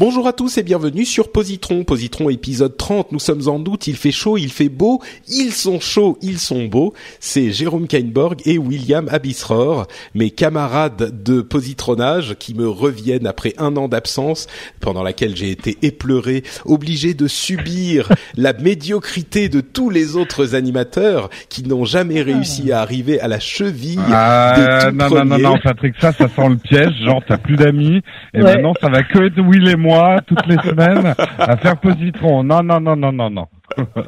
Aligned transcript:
Bonjour 0.00 0.26
à 0.26 0.32
tous 0.32 0.56
et 0.56 0.62
bienvenue 0.62 1.04
sur 1.04 1.30
Positron. 1.30 1.84
Positron 1.84 2.30
épisode 2.30 2.74
30. 2.74 3.12
Nous 3.12 3.18
sommes 3.18 3.46
en 3.48 3.58
août, 3.58 3.86
il 3.86 3.96
fait 3.96 4.12
chaud, 4.12 4.38
il 4.38 4.50
fait 4.50 4.70
beau, 4.70 5.02
ils 5.28 5.52
sont 5.52 5.78
chauds, 5.78 6.16
ils 6.22 6.38
sont 6.38 6.64
beaux. 6.64 6.94
C'est 7.20 7.52
Jérôme 7.52 7.86
Kainborg 7.86 8.40
et 8.46 8.56
William 8.56 9.10
Abisror, 9.10 9.86
mes 10.14 10.30
camarades 10.30 11.22
de 11.22 11.42
positronnage 11.42 12.36
qui 12.38 12.54
me 12.54 12.66
reviennent 12.66 13.26
après 13.26 13.52
un 13.58 13.76
an 13.76 13.88
d'absence 13.88 14.46
pendant 14.80 15.02
laquelle 15.02 15.36
j'ai 15.36 15.50
été 15.50 15.76
épleuré, 15.82 16.44
obligé 16.64 17.12
de 17.12 17.28
subir 17.28 18.08
la 18.38 18.54
médiocrité 18.54 19.50
de 19.50 19.60
tous 19.60 19.90
les 19.90 20.16
autres 20.16 20.54
animateurs 20.54 21.28
qui 21.50 21.62
n'ont 21.68 21.84
jamais 21.84 22.22
réussi 22.22 22.72
à 22.72 22.80
arriver 22.80 23.20
à 23.20 23.28
la 23.28 23.38
cheville 23.38 24.00
Ah, 24.10 24.54
des 24.56 24.90
tout 24.92 24.96
non, 24.96 25.10
non, 25.10 25.24
non, 25.26 25.38
non, 25.38 25.58
Patrick, 25.62 25.94
ça, 26.00 26.12
ça 26.12 26.26
sent 26.26 26.48
le 26.48 26.56
piège. 26.56 26.94
Genre, 27.04 27.22
t'as 27.28 27.36
plus 27.36 27.56
d'amis. 27.56 28.00
Et 28.32 28.38
Ouais. 28.40 28.54
maintenant, 28.54 28.72
ça 28.80 28.88
va 28.88 29.02
que 29.02 29.26
être 29.26 29.38
Will 29.40 29.68
et 29.68 29.76
moi, 29.76 29.89
toutes 30.26 30.46
les 30.46 30.56
semaines, 30.58 31.14
à 31.38 31.56
faire 31.56 31.76
positron. 31.78 32.42
Non, 32.44 32.62
non, 32.62 32.80
non, 32.80 32.96
non, 32.96 33.12
non, 33.12 33.30
non. 33.30 33.46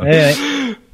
Ouais. 0.00 0.32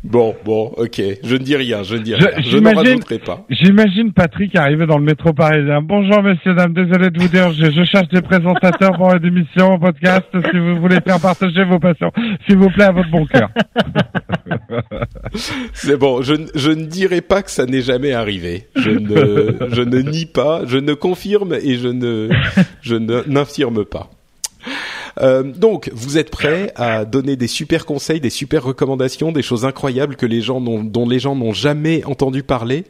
Bon, 0.05 0.35
bon, 0.45 0.73
ok. 0.77 1.03
Je 1.25 1.33
ne 1.35 1.39
dis 1.39 1.57
rien, 1.57 1.83
je 1.83 1.97
ne 1.97 2.03
dis 2.03 2.15
rien. 2.15 2.29
Je, 2.39 2.57
n'en 2.59 2.73
rajouterai 2.73 3.19
pas. 3.19 3.45
J'imagine 3.51 4.13
Patrick 4.13 4.55
arriver 4.55 4.87
dans 4.87 4.97
le 4.99 5.05
métro 5.05 5.33
parisien. 5.33 5.83
Bonjour, 5.83 6.23
messieurs, 6.23 6.55
dames. 6.55 6.73
Désolé 6.73 7.11
de 7.11 7.21
vous 7.21 7.27
dire, 7.29 7.53
je, 7.53 7.71
je 7.73 7.85
cherche 7.85 8.09
des 8.09 8.23
présentateurs 8.23 8.93
pour 8.97 9.13
une 9.13 9.25
émission, 9.25 9.73
un 9.75 9.79
podcast. 9.79 10.27
Si 10.33 10.59
vous 10.59 10.77
voulez 10.81 11.01
faire 11.01 11.19
partager 11.21 11.65
vos 11.65 11.81
passions, 11.81 12.13
s'il 12.47 12.59
vous 12.59 12.71
plaît, 12.71 12.85
à 12.85 12.93
votre 12.93 13.11
bon 13.11 13.27
cœur. 13.27 13.51
C'est 15.73 15.97
bon, 15.97 16.23
je, 16.23 16.35
ne- 16.35 16.47
je 16.55 16.71
ne 16.71 16.85
dirai 16.85 17.21
pas 17.21 17.43
que 17.43 17.51
ça 17.51 17.67
n'est 17.67 17.83
jamais 17.83 18.13
arrivé. 18.13 18.69
Je 18.77 18.91
ne, 18.91 19.69
je 19.75 19.83
ne 19.83 19.99
nie 19.99 20.27
pas, 20.27 20.63
je 20.65 20.79
ne 20.79 20.95
confirme 20.95 21.55
et 21.55 21.75
je 21.77 21.89
ne, 21.89 22.29
je 22.83 22.95
n'infirme 22.95 23.85
pas. 23.85 24.11
Euh, 25.21 25.43
donc, 25.43 25.91
vous 25.93 26.19
êtes 26.19 26.31
prêts 26.31 26.73
à 26.77 27.05
donner 27.05 27.37
des 27.37 27.47
super 27.49 27.87
conseils, 27.87 28.21
des 28.21 28.31
super 28.31 28.63
recommandations, 28.65 29.33
des 29.33 29.43
choses 29.43 29.65
incroyables 29.65 30.17
que 30.17 30.27
les 30.27 30.41
gens 30.41 30.61
n'ont, 30.61 30.85
dont 30.85 31.09
les 31.09 31.19
gens 31.19 31.35
n'ont 31.37 31.53
jamais 31.53 32.05
entendu 32.05 32.43
parler 32.43 32.85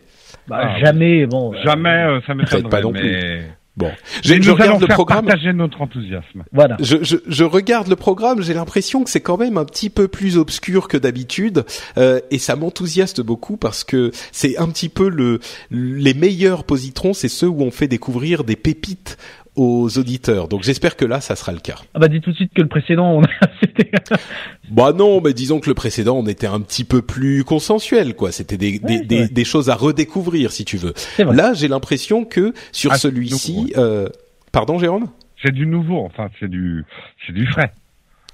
Bah, 0.46 0.60
Ah, 0.62 0.78
jamais, 0.84 1.26
bon. 1.26 1.52
euh, 1.54 1.56
Jamais, 1.64 1.88
euh, 1.88 2.20
ça 2.26 2.34
m'étonnerait. 2.34 2.68
pas 2.68 2.80
non 2.80 2.92
mais... 2.92 3.42
Bon, 3.76 3.92
je 4.24 4.32
allons 4.34 4.54
regarde 4.54 4.80
le 4.80 4.86
faire 4.88 4.96
programme. 4.96 5.24
partager 5.26 5.52
notre 5.52 5.80
enthousiasme. 5.80 6.42
Voilà. 6.50 6.76
Je, 6.80 6.96
je, 7.02 7.14
je 7.28 7.44
regarde 7.44 7.86
le 7.86 7.94
programme, 7.94 8.42
j'ai 8.42 8.52
l'impression 8.52 9.04
que 9.04 9.08
c'est 9.10 9.20
quand 9.20 9.36
même 9.38 9.56
un 9.56 9.64
petit 9.64 9.88
peu 9.88 10.08
plus 10.08 10.36
obscur 10.36 10.88
que 10.88 10.96
d'habitude, 10.96 11.64
euh, 11.96 12.18
et 12.32 12.38
ça 12.38 12.56
m'enthousiaste 12.56 13.20
beaucoup 13.20 13.56
parce 13.56 13.84
que 13.84 14.10
c'est 14.32 14.58
un 14.58 14.66
petit 14.66 14.88
peu 14.88 15.08
le 15.08 15.38
les 15.70 16.12
meilleurs 16.12 16.64
positrons, 16.64 17.12
c'est 17.14 17.28
ceux 17.28 17.46
où 17.46 17.62
on 17.62 17.70
fait 17.70 17.86
découvrir 17.86 18.42
des 18.42 18.56
pépites 18.56 19.16
aux 19.58 19.98
auditeurs. 19.98 20.48
Donc 20.48 20.62
j'espère 20.62 20.96
que 20.96 21.04
là, 21.04 21.20
ça 21.20 21.36
sera 21.36 21.52
le 21.52 21.58
cas. 21.58 21.76
Ah 21.94 21.98
bah 21.98 22.08
dis 22.08 22.20
tout 22.20 22.30
de 22.30 22.36
suite 22.36 22.52
que 22.54 22.62
le 22.62 22.68
précédent, 22.68 23.10
on 23.12 23.22
a... 23.24 23.28
c'était- 23.60 23.90
Bah 24.70 24.92
non, 24.92 25.20
mais 25.22 25.32
disons 25.32 25.60
que 25.60 25.68
le 25.68 25.74
précédent, 25.74 26.16
on 26.16 26.26
était 26.26 26.46
un 26.46 26.60
petit 26.60 26.84
peu 26.84 27.02
plus 27.02 27.42
consensuel, 27.44 28.14
quoi. 28.14 28.32
C'était 28.32 28.56
des, 28.56 28.78
des, 28.78 28.98
Ouais, 28.98 29.04
des, 29.04 29.20
ouais. 29.22 29.28
des 29.28 29.44
choses 29.44 29.68
à 29.70 29.74
redécouvrir, 29.74 30.52
si 30.52 30.64
tu 30.64 30.76
veux. 30.76 30.92
Là, 31.18 31.54
j'ai 31.54 31.68
l'impression 31.68 32.24
que 32.24 32.52
sur 32.72 32.92
Ah, 32.92 32.98
celui-ci, 32.98 33.72
euh, 33.76 34.08
pardon, 34.52 34.78
Jérôme? 34.78 35.08
C'est 35.42 35.52
du 35.52 35.66
nouveau, 35.66 36.00
enfin, 36.04 36.28
c'est 36.38 36.48
du, 36.50 36.84
c'est 37.26 37.32
du 37.32 37.46
frais. 37.46 37.72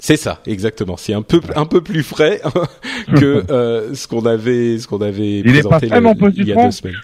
C'est 0.01 0.17
ça, 0.17 0.41
exactement. 0.47 0.97
C'est 0.97 1.15
un 1.15 1.23
peu 1.23 1.41
un 1.55 1.67
peu 1.67 1.81
plus 1.81 2.03
frais 2.03 2.41
que 3.17 3.45
euh, 3.51 3.95
ce 3.95 4.09
qu'on 4.09 4.27
avait 4.27 4.79
ce 4.79 4.89
qu'on 4.89 5.01
avait 5.01 5.39
Il 5.39 5.57
est 5.57 5.63
pas 5.63 5.79
présenté 5.79 6.01
le- 6.01 6.33
il 6.37 6.49
y 6.49 6.53
a 6.53 6.65
deux 6.65 6.71
semaines. 6.73 6.97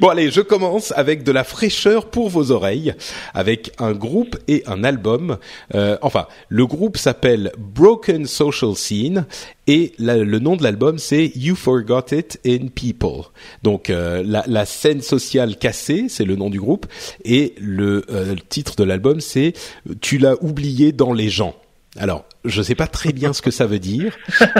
Bon 0.00 0.08
allez, 0.08 0.30
je 0.30 0.40
commence 0.40 0.92
avec 0.92 1.22
de 1.22 1.32
la 1.32 1.44
fraîcheur 1.44 2.06
pour 2.06 2.28
vos 2.28 2.50
oreilles, 2.50 2.94
avec 3.34 3.72
un 3.78 3.92
groupe 3.92 4.38
et 4.48 4.62
un 4.66 4.84
album. 4.84 5.38
Euh, 5.74 5.96
enfin, 6.02 6.26
le 6.48 6.66
groupe 6.66 6.96
s'appelle 6.96 7.52
Broken 7.58 8.26
Social 8.26 8.74
Scene 8.74 9.26
et 9.66 9.92
le 9.98 10.38
nom 10.38 10.56
de 10.56 10.62
l'album 10.62 10.98
c'est 10.98 11.32
You 11.36 11.54
Forgot 11.54 12.12
It 12.12 12.40
in 12.46 12.68
People. 12.74 13.24
Donc 13.62 13.90
euh, 13.90 14.22
la, 14.24 14.64
scène 14.66 15.00
sociale 15.00 15.56
cassée, 15.56 16.06
c'est 16.08 16.24
le 16.24 16.36
nom 16.36 16.50
du 16.50 16.60
groupe, 16.60 16.86
et 17.24 17.54
euh, 17.60 18.02
le 18.08 18.36
titre 18.48 18.76
de 18.76 18.84
l'album 18.84 19.20
c'est 19.20 19.52
Tu 20.00 20.18
l'as 20.18 20.42
oublié 20.42 20.92
dans 20.92 21.12
les 21.12 21.28
gens. 21.28 21.54
Alors, 21.98 22.24
je 22.44 22.62
sais 22.62 22.76
pas 22.76 22.86
très 22.86 23.12
bien 23.12 23.32
ce 23.32 23.42
que 23.42 23.50
ça 23.50 23.66
veut 23.66 23.80
dire. 23.80 24.16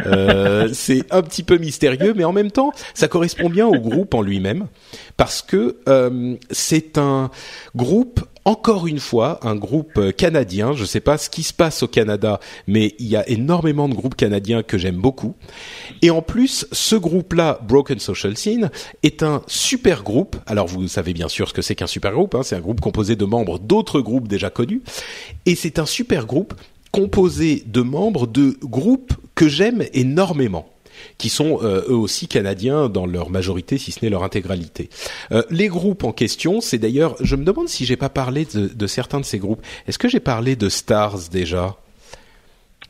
Euh, 0.07 0.69
c'est 0.73 1.13
un 1.13 1.23
petit 1.23 1.45
peu 1.45 1.59
mystérieux, 1.59 2.13
mais 2.17 2.25
en 2.25 2.33
même 2.33 2.51
temps, 2.51 2.73
ça 2.93 3.07
correspond 3.07 3.49
bien 3.49 3.67
au 3.67 3.79
groupe 3.79 4.15
en 4.15 4.23
lui-même, 4.23 4.67
parce 5.17 5.41
que 5.41 5.77
euh, 5.89 6.35
c'est 6.51 6.99
un 6.99 7.31
groupe, 7.77 8.25
encore 8.45 8.89
une 8.89 8.99
fois, 8.99 9.39
un 9.43 9.55
groupe 9.55 9.97
euh, 9.99 10.11
canadien. 10.11 10.73
Je 10.73 10.85
sais 10.85 11.01
pas 11.01 11.19
ce 11.19 11.31
qui 11.31 11.45
se 11.45 11.53
passe 11.53 11.85
au 11.85 11.89
Canada, 11.89 12.41
mais 12.67 12.95
il 12.99 13.07
y 13.07 13.17
a 13.17 13.29
énormément 13.29 13.89
de 13.89 13.95
groupes 13.95 14.17
canadiens 14.17 14.65
que 14.65 14.77
j'aime 14.77 14.97
beaucoup. 14.97 15.37
Et 16.03 16.11
en 16.11 16.23
plus, 16.23 16.67
ce 16.73 16.97
groupe-là, 16.97 17.61
Broken 17.63 18.01
Social 18.01 18.37
Scene, 18.37 18.71
est 19.05 19.23
un 19.23 19.43
super 19.47 20.03
groupe. 20.03 20.37
Alors, 20.47 20.67
vous 20.67 20.89
savez 20.89 21.13
bien 21.13 21.29
sûr 21.29 21.49
ce 21.49 21.55
que 21.55 21.63
c'est 21.63 21.77
qu'un 21.77 21.87
super 21.87 22.13
groupe. 22.13 22.35
Hein. 22.35 22.43
C'est 22.43 22.57
un 22.57 22.61
groupe 22.61 22.81
composé 22.81 23.15
de 23.15 23.25
membres 23.25 23.61
d'autres 23.61 24.01
groupes 24.01 24.27
déjà 24.27 24.51
connus. 24.51 24.83
Et 25.47 25.55
c'est 25.55 25.79
un 25.79 25.87
super 25.87 26.27
groupe 26.27 26.55
composé 26.93 27.63
de 27.67 27.83
membres 27.83 28.27
de 28.27 28.57
groupes 28.63 29.15
que 29.35 29.49
j'aime 29.49 29.85
énormément 29.93 30.69
qui 31.19 31.29
sont 31.29 31.61
euh, 31.63 31.83
eux 31.89 31.95
aussi 31.95 32.29
canadiens 32.29 32.89
dans 32.89 33.07
leur 33.07 33.31
majorité, 33.31 33.79
si 33.79 33.93
ce 33.93 34.05
n'est 34.05 34.11
leur 34.11 34.23
intégralité. 34.23 34.91
Euh, 35.33 35.43
les 35.51 35.69
groupes 35.69 36.05
en 36.05 36.13
question, 36.13 36.61
c'est 36.61 36.79
d'ailleurs, 36.79 37.17
je 37.21 37.37
me 37.37 37.45
demande 37.45 37.69
si 37.69 37.85
j'ai 37.85 37.97
pas 37.97 38.09
parlé 38.09 38.47
de, 38.47 38.69
de 38.69 38.87
certains 38.87 39.21
de 39.21 39.25
ces 39.25 39.39
groupes. 39.39 39.63
Est-ce 39.87 39.99
que 39.99 40.09
j'ai 40.09 40.21
parlé 40.21 40.57
de 40.57 40.69
Stars 40.69 41.29
déjà? 41.31 41.77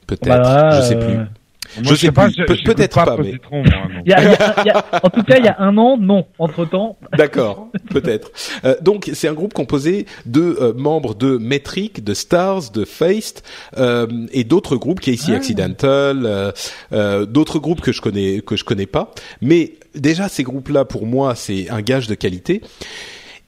Peut-être, 0.07 0.27
Bah, 0.27 0.81
je 0.81 0.89
sais 0.89 0.97
euh, 0.97 1.07
plus. 1.07 1.40
Moi, 1.77 1.85
Je 1.85 1.95
sais 1.95 2.13
plus, 2.13 2.31
je- 2.37 2.45
peut- 2.45 2.55
j'écoute 2.55 2.75
peut-être 2.75 3.05
pas, 3.05 3.17
mais- 3.17 3.25
positron, 3.31 3.63
moi, 3.63 3.65
donc. 3.95 4.03
il 4.05 4.11
y 4.11 4.15
a- 4.15 4.23
il 4.23 4.31
y 4.31 4.35
a- 4.35 4.55
il 4.63 4.67
y 4.67 4.71
a- 4.71 4.85
en 5.03 5.11
tout 5.11 5.23
cas, 5.23 5.37
il 5.39 5.45
y 5.45 5.49
a 5.49 5.57
un 5.61 5.77
an, 5.79 5.97
non. 5.99 6.27
Entre 6.39 6.65
temps, 6.65 6.97
D'accord, 7.17 7.69
peut-être. 7.91 8.31
Euh, 8.65 8.75
donc 8.81 9.11
c'est 9.15 9.29
un 9.29 9.33
groupe 9.35 9.53
composé 9.55 10.07
de 10.27 10.57
euh, 10.61 10.73
membres 10.75 11.15
de 11.15 11.37
Metric, 11.39 12.03
de 12.03 12.15
Stars, 12.15 12.71
de 12.73 12.85
Faced 12.85 13.41
euh, 13.79 14.07
et 14.33 14.45
d'autres 14.45 14.77
groupes, 14.77 15.01
Casey 15.01 15.35
Accidental, 15.35 16.23
euh, 16.27 16.53
euh, 16.93 17.27
d'autres 17.27 17.59
groupes 17.59 17.81
que 17.81 17.93
je 17.93 18.01
connais 18.01 18.41
que 18.41 18.57
je 18.57 18.65
connais 18.65 18.87
pas. 18.87 19.13
Mais 19.41 19.75
déjà 19.95 20.29
ces 20.29 20.43
groupes-là 20.43 20.85
pour 20.85 21.07
moi 21.07 21.35
c'est 21.35 21.69
un 21.71 21.83
gage 21.83 22.07
de 22.07 22.15
qualité. 22.15 22.63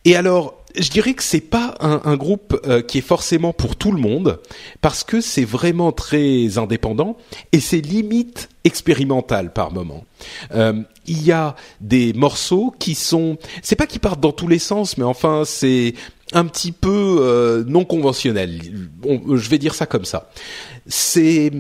Et 0.05 0.17
alors 0.17 0.62
je 0.77 0.91
dirais 0.91 1.15
que 1.15 1.23
c'est 1.23 1.41
pas 1.41 1.75
un, 1.81 2.01
un 2.05 2.17
groupe 2.17 2.61
euh, 2.67 2.83
qui 2.83 2.99
est 2.99 3.03
forcément 3.03 3.53
pour 3.53 3.77
tout 3.77 3.93
le 3.93 4.01
monde 4.01 4.41
parce 4.81 5.05
que 5.05 5.21
c'est 5.21 5.45
vraiment 5.45 5.93
très 5.93 6.59
indépendant 6.59 7.17
et 7.53 7.61
c'est 7.61 7.81
limite 7.81 8.49
expérimental 8.65 9.53
par 9.53 9.73
moment. 9.73 10.05
Euh, 10.55 10.83
il 11.07 11.23
y 11.23 11.33
a 11.33 11.57
des 11.81 12.13
morceaux 12.13 12.73
qui 12.79 12.95
sont, 12.95 13.37
c'est 13.63 13.77
pas 13.77 13.87
qu'ils 13.87 14.01
partent 14.01 14.21
dans 14.21 14.33
tous 14.33 14.49
les 14.49 14.59
sens, 14.61 14.97
mais 14.99 15.05
enfin 15.05 15.43
c'est 15.45 15.95
un 16.33 16.45
petit 16.47 16.73
peu 16.73 17.19
euh, 17.21 17.65
non 17.67 17.85
conventionnel. 17.85 18.61
On- 19.05 19.37
je 19.37 19.49
vais 19.51 19.59
dire 19.59 19.75
ça 19.75 19.87
comme 19.87 20.05
ça. 20.05 20.31
C'est 20.87 21.51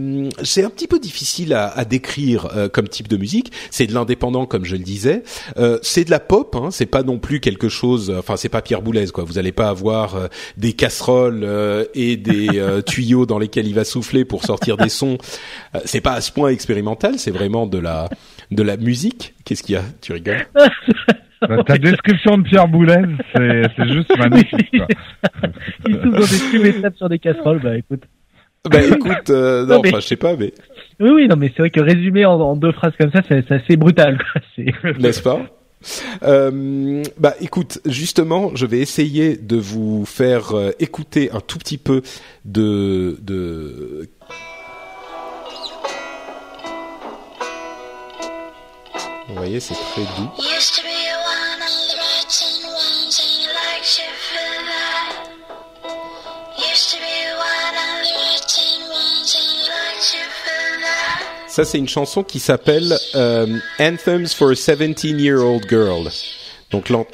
c'est 0.43 0.65
un 0.65 0.71
petit 0.71 0.89
peu 0.89 0.99
difficile 0.99 1.53
à, 1.55 1.69
à 1.69 1.85
décrire 1.85 2.49
euh, 2.57 2.69
comme 2.69 2.89
type 2.89 3.07
de 3.09 3.17
musique. 3.17 3.53
C'est 3.71 3.87
de 3.87 3.95
l'indépendant 3.95 4.47
comme 4.47 4.65
je 4.65 4.75
le 4.77 4.83
disais. 4.83 5.23
Euh, 5.59 5.79
c'est 5.83 6.05
de 6.05 6.11
la 6.11 6.19
pop. 6.21 6.57
Hein, 6.57 6.71
c'est 6.73 6.87
pas 6.87 7.03
non 7.03 7.19
plus 7.19 7.39
quelque 7.41 7.69
chose. 7.69 8.13
Enfin, 8.19 8.37
c'est 8.37 8.49
pas 8.49 8.63
Pierre 8.63 8.83
Boulez 8.83 9.07
quoi. 9.09 9.23
Vous 9.25 9.39
allez 9.39 9.53
pas 9.53 9.69
avoir 9.69 10.17
euh, 10.17 10.27
des 10.57 10.73
casseroles 10.73 11.43
euh, 11.45 11.85
et 11.95 12.17
des 12.17 12.49
euh, 12.59 12.83
tuyaux 12.87 13.27
dans 13.27 13.39
lesquels 13.39 13.67
il 13.69 13.75
va 13.75 13.85
souffler 13.85 14.25
pour 14.25 14.45
sortir 14.45 14.77
des 14.77 14.89
sons. 14.89 15.19
Euh, 15.77 15.81
c'est 15.85 16.01
pas 16.01 16.13
à 16.15 16.21
ce 16.21 16.33
point 16.33 16.49
expérimental. 16.51 17.19
C'est 17.19 17.31
vraiment 17.31 17.67
de 17.67 17.79
la 17.79 18.09
de 18.55 18.63
la 18.63 18.77
musique. 18.77 19.35
Qu'est-ce 19.45 19.63
qu'il 19.63 19.75
y 19.75 19.79
a? 19.79 19.83
Tu 20.01 20.13
rigoles? 20.13 20.47
Bah, 21.49 21.65
Ta 21.67 21.77
description 21.77 22.39
de 22.39 22.45
Pierre 22.45 22.69
Boulez, 22.69 23.03
c'est 23.35 23.63
c'est 23.77 23.89
juste 23.93 24.17
magnifique. 24.17 24.71
Quoi. 24.77 24.87
Ils 25.89 25.95
sont 25.97 26.09
dans 26.11 26.21
des 26.21 26.27
tubes 26.53 26.65
et 26.67 26.97
sur 26.97 27.09
des 27.09 27.19
casseroles, 27.19 27.59
bah 27.61 27.77
écoute. 27.77 28.05
Bah 28.71 28.81
écoute, 28.81 29.29
euh, 29.31 29.63
non, 29.67 29.75
Non, 29.75 29.81
mais- 29.83 29.89
enfin 29.89 29.99
je 29.99 30.07
sais 30.07 30.15
pas, 30.17 30.37
mais 30.37 30.53
Oui, 31.01 31.11
oui, 31.11 31.27
non, 31.27 31.35
mais 31.35 31.49
c'est 31.49 31.63
vrai 31.63 31.71
que 31.71 31.81
résumer 31.81 32.25
en, 32.27 32.35
en 32.41 32.55
deux 32.55 32.71
phrases 32.71 32.93
comme 32.97 33.11
ça, 33.11 33.23
c'est 33.29 33.45
c'est 33.49 33.55
assez 33.57 33.77
brutal, 33.77 34.19
quoi. 34.19 34.41
C'est... 34.55 34.73
n'est-ce 35.01 35.21
pas? 35.21 35.41
Euh, 36.23 37.03
bah 37.19 37.35
écoute, 37.41 37.81
justement, 37.87 38.53
je 38.55 38.65
vais 38.67 38.79
essayer 38.79 39.37
de 39.37 39.57
vous 39.57 40.05
faire 40.05 40.55
euh, 40.57 40.71
écouter 40.79 41.31
un 41.33 41.41
tout 41.41 41.59
petit 41.59 41.77
peu 41.79 42.03
de 42.45 43.19
de 43.21 44.09
you 49.29 49.35
like 59.69 60.01
to 60.01 60.19
feel 60.45 60.81
that. 60.81 61.49
Ça, 61.49 61.65
c'est 61.65 61.79
une 61.79 61.89
chanson 61.89 62.23
qui 62.23 62.41
s'appelle 62.41 62.97
euh, 63.15 63.47
Anthems 63.79 64.29
for 64.35 64.51
a 64.51 64.55
17-year-old 64.55 65.67
girl. 65.69 66.09
Donc 66.71 66.89
l'an- 66.89 67.07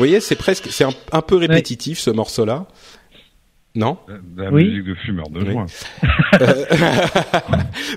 voyez, 0.00 0.20
c'est 0.20 0.36
presque, 0.36 0.68
c'est 0.70 0.84
un, 0.84 0.92
un 1.12 1.22
peu 1.22 1.36
répétitif 1.36 1.98
ce 1.98 2.10
morceau-là. 2.10 2.66
Non? 3.76 3.98
De 4.36 4.42
la 4.42 4.50
Oui. 4.50 4.64
musique 4.64 4.84
de 4.84 4.94
fumeur 4.96 5.30
de 5.30 5.40
Oui. 5.40 5.52
joint. 5.52 5.66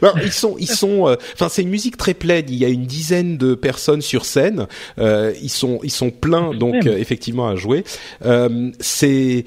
Non, 0.03 0.13
ils 0.23 0.31
sont, 0.31 0.55
ils 0.59 0.67
sont. 0.69 1.07
euh, 1.07 1.15
Enfin, 1.33 1.49
c'est 1.49 1.63
une 1.63 1.69
musique 1.69 1.97
très 1.97 2.13
plaide. 2.13 2.49
Il 2.51 2.57
y 2.57 2.65
a 2.65 2.67
une 2.69 2.85
dizaine 2.85 3.37
de 3.37 3.55
personnes 3.55 4.01
sur 4.01 4.25
scène. 4.25 4.67
Euh, 4.99 5.33
ils 5.41 5.49
sont, 5.49 5.79
ils 5.83 5.89
sont 5.91 6.11
pleins 6.11 6.53
donc 6.53 6.85
euh, 6.85 6.95
effectivement 6.97 7.47
à 7.47 7.55
jouer. 7.55 7.83
Euh, 8.23 8.69
c'est 8.79 9.45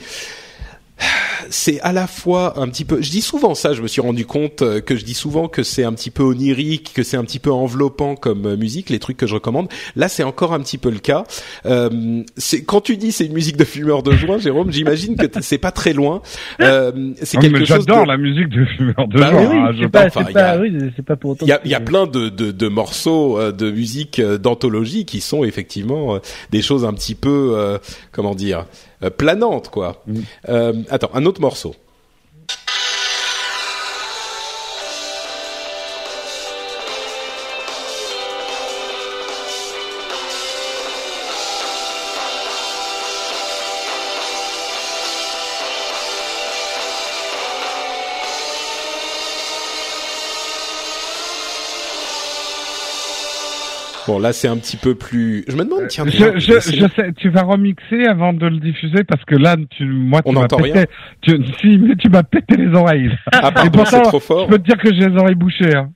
c'est 1.51 1.81
à 1.81 1.93
la 1.93 2.07
fois 2.07 2.59
un 2.59 2.69
petit 2.69 2.85
peu. 2.85 3.01
Je 3.03 3.11
dis 3.11 3.21
souvent 3.21 3.55
ça. 3.55 3.75
Je 3.75 3.83
me 3.83 3.89
suis 3.89 4.01
rendu 4.01 4.25
compte 4.27 4.63
euh, 4.63 4.81
que 4.81 4.97
je 4.97 5.05
dis 5.05 5.15
souvent 5.15 5.49
que 5.49 5.63
c'est 5.63 5.85
un 5.85 5.93
petit 5.93 6.11
peu 6.11 6.23
onirique, 6.23 6.93
que 6.95 7.03
c'est 7.03 7.17
un 7.17 7.25
petit 7.25 7.39
peu 7.39 7.53
enveloppant 7.53 8.15
comme 8.17 8.47
euh, 8.47 8.57
musique. 8.57 8.89
Les 8.91 8.99
trucs 8.99 9.17
que 9.19 9.27
je 9.27 9.35
recommande. 9.35 9.69
Là, 9.95 10.09
c'est 10.09 10.23
encore 10.23 10.53
un 10.55 10.61
petit 10.61 10.79
peu 10.79 10.91
le 10.91 10.99
cas. 10.99 11.25
Euh, 11.67 12.23
c'est 12.37 12.65
quand 12.65 12.81
tu 12.81 12.97
dis 12.97 13.13
c'est 13.13 13.27
une 13.27 13.35
musique 13.35 13.57
de 13.57 13.65
fumeur 13.65 14.03
de 14.03 14.13
joint, 14.13 14.39
Jérôme. 14.39 14.73
J'imagine 14.73 15.17
que 15.17 15.27
c'est 15.43 15.59
pas 15.59 15.71
très 15.73 15.93
loin. 15.93 16.23
Euh, 16.63 17.13
c'est 17.23 17.39
quelque 17.39 17.53
mais 17.59 17.67
chose. 17.67 17.85
j'adore 17.87 18.05
de- 18.05 18.09
la 18.09 18.17
musique 18.17 18.49
de 18.49 18.65
fumeur 18.65 19.07
de 19.09 19.19
Bah 19.21 19.31
joint. 19.31 19.47
oui, 19.51 19.57
hein, 19.59 19.71
je 19.77 19.83
c'est 19.83 19.89
pas, 19.89 20.07
enfin, 20.07 20.25
il 20.29 20.35
y 20.35 20.39
a- 20.39 20.55
pas, 20.55 20.59
oui, 20.61 20.79
c'est 20.97 21.05
pas 21.05 21.17
pour 21.17 21.31
autant. 21.33 21.45
Il 21.47 21.49
y 21.51 21.53
a, 21.53 21.61
y 21.65 21.85
plein 21.85 22.07
de, 22.07 22.29
de, 22.31 22.51
de 22.51 22.69
morceaux 22.69 23.39
euh, 23.39 23.53
de 23.53 23.71
musique 23.71 24.21
d'anthologie 24.21 25.05
qui 25.05 25.21
sont 25.21 25.45
effectivement 25.45 26.19
des 26.51 26.63
choses 26.63 26.85
un 26.85 26.95
petit 26.95 27.15
peu, 27.15 27.53
euh, 27.57 27.79
comment 28.13 28.35
dire, 28.35 28.65
euh, 29.03 29.11
planantes, 29.11 29.69
quoi. 29.71 30.03
Mm. 30.07 30.21
Euh, 30.49 30.73
attends, 30.91 31.11
un 31.15 31.25
autre 31.27 31.41
morceau. 31.41 31.75
Bon, 54.17 54.23
là, 54.23 54.33
c'est 54.33 54.49
un 54.49 54.57
petit 54.57 54.79
peu 54.79 54.95
plus. 54.95 55.45
Je 55.47 55.55
me 55.57 55.65
demande, 55.65 55.89
tiens, 55.89 56.07
tiens, 56.07 56.33
Je, 56.35 56.39
je, 56.41 56.53
laissez- 56.55 56.77
je 56.79 56.87
sais, 56.97 57.13
tu 57.19 57.29
vas 57.29 57.43
remixer 57.43 58.07
avant 58.07 58.33
de 58.33 58.47
le 58.47 58.57
diffuser 58.61 59.05
parce 59.05 59.23
que 59.27 59.35
là, 59.35 59.57
tu, 59.77 59.85
moi, 59.85 60.23
tu 60.23 60.33
m'as 60.33 60.49
pété, 60.49 60.87
tu, 61.21 61.39
si, 61.61 61.77
mais 61.77 61.97
tu 61.97 62.09
m'as 62.09 62.23
pété 62.23 62.57
les 62.57 62.75
oreilles. 62.75 63.11
Ah, 63.33 63.53
pardon, 63.53 63.71
pourtant, 63.73 63.91
c'est 63.91 64.03
trop 64.03 64.21
fort. 64.21 64.47
Je 64.47 64.53
peux 64.53 64.59
te 64.59 64.65
dire 64.65 64.79
que 64.79 64.89
j'ai 64.95 65.09
les 65.11 65.17
oreilles 65.19 65.35
bouchées. 65.35 65.75
Hein. 65.77 65.91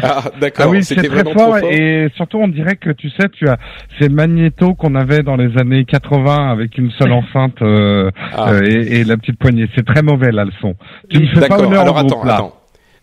Ah, 0.00 0.22
Ah 0.26 0.30
d'accord. 0.40 0.70
oui, 0.70 0.84
c'est 0.84 0.94
C'était 0.94 1.08
très 1.08 1.22
vraiment 1.24 1.32
fort, 1.32 1.48
trop 1.58 1.60
fort. 1.62 1.72
et 1.72 2.08
surtout 2.14 2.38
on 2.38 2.46
dirait 2.48 2.76
que 2.76 2.90
tu 2.90 3.10
sais, 3.10 3.28
tu 3.30 3.48
as 3.48 3.58
ces 3.98 4.08
magnétos 4.08 4.74
qu'on 4.74 4.94
avait 4.94 5.24
dans 5.24 5.34
les 5.36 5.58
années 5.58 5.84
80 5.84 6.52
avec 6.52 6.78
une 6.78 6.92
seule 6.92 7.10
enceinte 7.20 7.60
euh, 7.62 8.10
Ah. 8.32 8.52
euh, 8.52 8.62
et, 8.62 9.00
et 9.00 9.04
la 9.04 9.16
petite 9.16 9.38
poignée. 9.40 9.66
C'est 9.74 9.84
très 9.84 10.02
mauvais 10.02 10.30
là 10.30 10.44
le 10.44 10.52
son. 10.60 10.76
Tu 11.10 11.18
me 11.18 11.26
fais 11.26 11.48
pas 11.48 11.58
honneur 11.58 11.80
Alors 11.80 11.96
au 11.96 11.98
attends, 11.98 12.06
groupe, 12.18 12.24
là. 12.26 12.48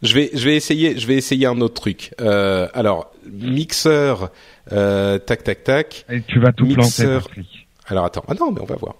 Je 0.01 0.13
vais, 0.15 0.29
je 0.33 0.45
vais 0.45 0.55
essayer, 0.55 0.97
je 0.97 1.05
vais 1.07 1.15
essayer 1.15 1.45
un 1.45 1.61
autre 1.61 1.75
truc. 1.75 2.13
Euh, 2.21 2.67
alors, 2.73 3.11
mixeur, 3.31 4.31
euh, 4.71 5.19
tac, 5.19 5.43
tac, 5.43 5.63
tac. 5.63 6.05
Et 6.09 6.21
tu 6.21 6.39
vas 6.39 6.51
tout 6.51 6.65
Mixeur. 6.65 7.21
planter, 7.21 7.27
Patrick. 7.27 7.67
Alors 7.87 8.05
attends, 8.05 8.23
ah 8.27 8.33
non, 8.39 8.51
mais 8.51 8.61
on 8.61 8.65
va 8.65 8.75
voir. 8.75 8.95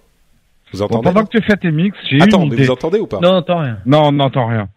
Vous 0.72 0.78
Bon, 0.78 0.84
entendez 0.86 1.02
pendant 1.04 1.24
que 1.26 1.36
tu 1.38 1.42
fais 1.44 1.56
tes 1.56 1.70
mix, 1.70 1.96
j'ai 2.10 2.20
Attends, 2.22 2.42
une 2.44 2.50
mais 2.50 2.54
idée. 2.56 2.64
vous 2.64 2.70
entendez 2.70 2.98
ou 2.98 3.06
pas 3.06 3.20
Non, 3.20 3.36
attends 3.38 3.58
rien. 3.60 3.78
Non, 3.84 4.04
on 4.06 4.12
n'entend 4.12 4.46
rien. 4.46 4.68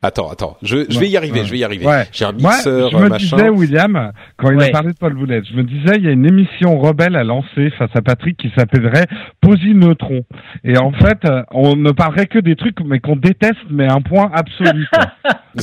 Attends, 0.00 0.30
attends. 0.30 0.56
Je, 0.62 0.84
je 0.88 0.94
Ouais, 0.96 1.00
vais 1.06 1.08
y 1.10 1.16
arriver, 1.16 1.40
ouais. 1.40 1.44
je 1.46 1.50
vais 1.50 1.58
y 1.58 1.64
arriver. 1.64 1.84
Ouais. 1.84 2.04
J'ai 2.12 2.24
un 2.24 2.30
Moi, 2.32 2.52
mixeur, 2.52 2.90
je 2.92 2.96
me 2.96 3.08
machin. 3.08 3.36
disais, 3.36 3.48
William, 3.48 4.12
quand 4.36 4.52
il 4.52 4.62
a 4.62 4.68
parlé 4.70 4.92
de 4.92 4.96
Paul 4.96 5.14
Boulette, 5.14 5.44
je 5.50 5.56
me 5.56 5.64
disais, 5.64 5.96
il 5.96 6.04
y 6.04 6.08
a 6.08 6.12
une 6.12 6.24
émission 6.24 6.78
rebelle 6.78 7.16
à 7.16 7.24
lancer 7.24 7.70
face 7.76 7.90
à 7.96 8.00
Patrick 8.00 8.36
qui 8.36 8.52
s'appellerait 8.56 9.06
Posy 9.40 9.74
Neutron. 9.74 10.22
Et 10.62 10.78
en 10.78 10.92
fait, 10.92 11.18
euh, 11.24 11.42
on 11.50 11.74
ne 11.74 11.90
parlerait 11.90 12.26
que 12.26 12.38
des 12.38 12.54
trucs, 12.54 12.78
mais 12.84 13.00
qu'on 13.00 13.16
déteste, 13.16 13.56
mais 13.70 13.86
à 13.88 13.94
un 13.94 14.00
point 14.00 14.30
absolu. 14.32 14.86
quoi. 14.92 15.06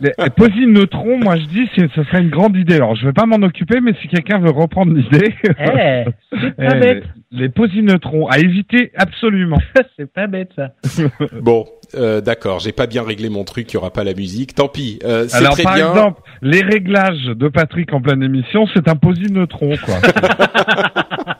les, 0.00 0.12
les 0.16 0.30
Posy 0.30 0.66
Neutron, 0.68 1.18
moi 1.18 1.36
je 1.36 1.46
dis, 1.46 1.68
ce 1.76 2.04
serait 2.04 2.20
une 2.20 2.30
grande 2.30 2.56
idée. 2.56 2.76
Alors, 2.76 2.94
je 2.94 3.06
vais 3.06 3.12
pas 3.12 3.26
m'en 3.26 3.44
occuper, 3.44 3.80
mais 3.80 3.92
si 4.00 4.06
quelqu'un 4.06 4.38
veut 4.38 4.50
reprendre 4.52 4.92
l'idée, 4.94 5.34
Eh, 5.58 6.04
les, 7.30 7.40
les 7.42 7.48
Posy 7.48 7.82
Neutrons, 7.82 8.26
à 8.28 8.38
éviter 8.38 8.92
absolument. 8.96 9.58
c'est 9.96 10.10
pas 10.12 10.26
bête, 10.26 10.50
ça. 10.56 10.72
Bon, 11.40 11.66
euh, 11.94 12.20
d'accord, 12.20 12.58
j'ai 12.60 12.72
pas 12.72 12.86
bien 12.86 13.02
réglé 13.02 13.28
mon 13.28 13.44
truc, 13.44 13.70
il 13.72 13.74
y 13.74 13.76
aura 13.76 13.90
pas 13.92 14.04
la 14.04 14.14
musique. 14.14 14.54
Tant 14.54 14.68
pis, 14.68 14.98
euh, 15.04 15.26
c'est 15.28 15.36
Alors, 15.38 15.52
très 15.54 15.62
par 15.62 15.74
bien. 15.74 15.88
exemple, 15.90 16.22
les 16.42 16.62
réglages 16.62 17.24
de 17.24 17.48
Patrick 17.48 17.92
en 17.92 18.00
pleine 18.00 18.22
émission, 18.22 18.66
c'est 18.74 18.88
un 18.88 18.96
Posy 18.96 19.30
Neutron, 19.32 19.74
quoi. 19.84 19.96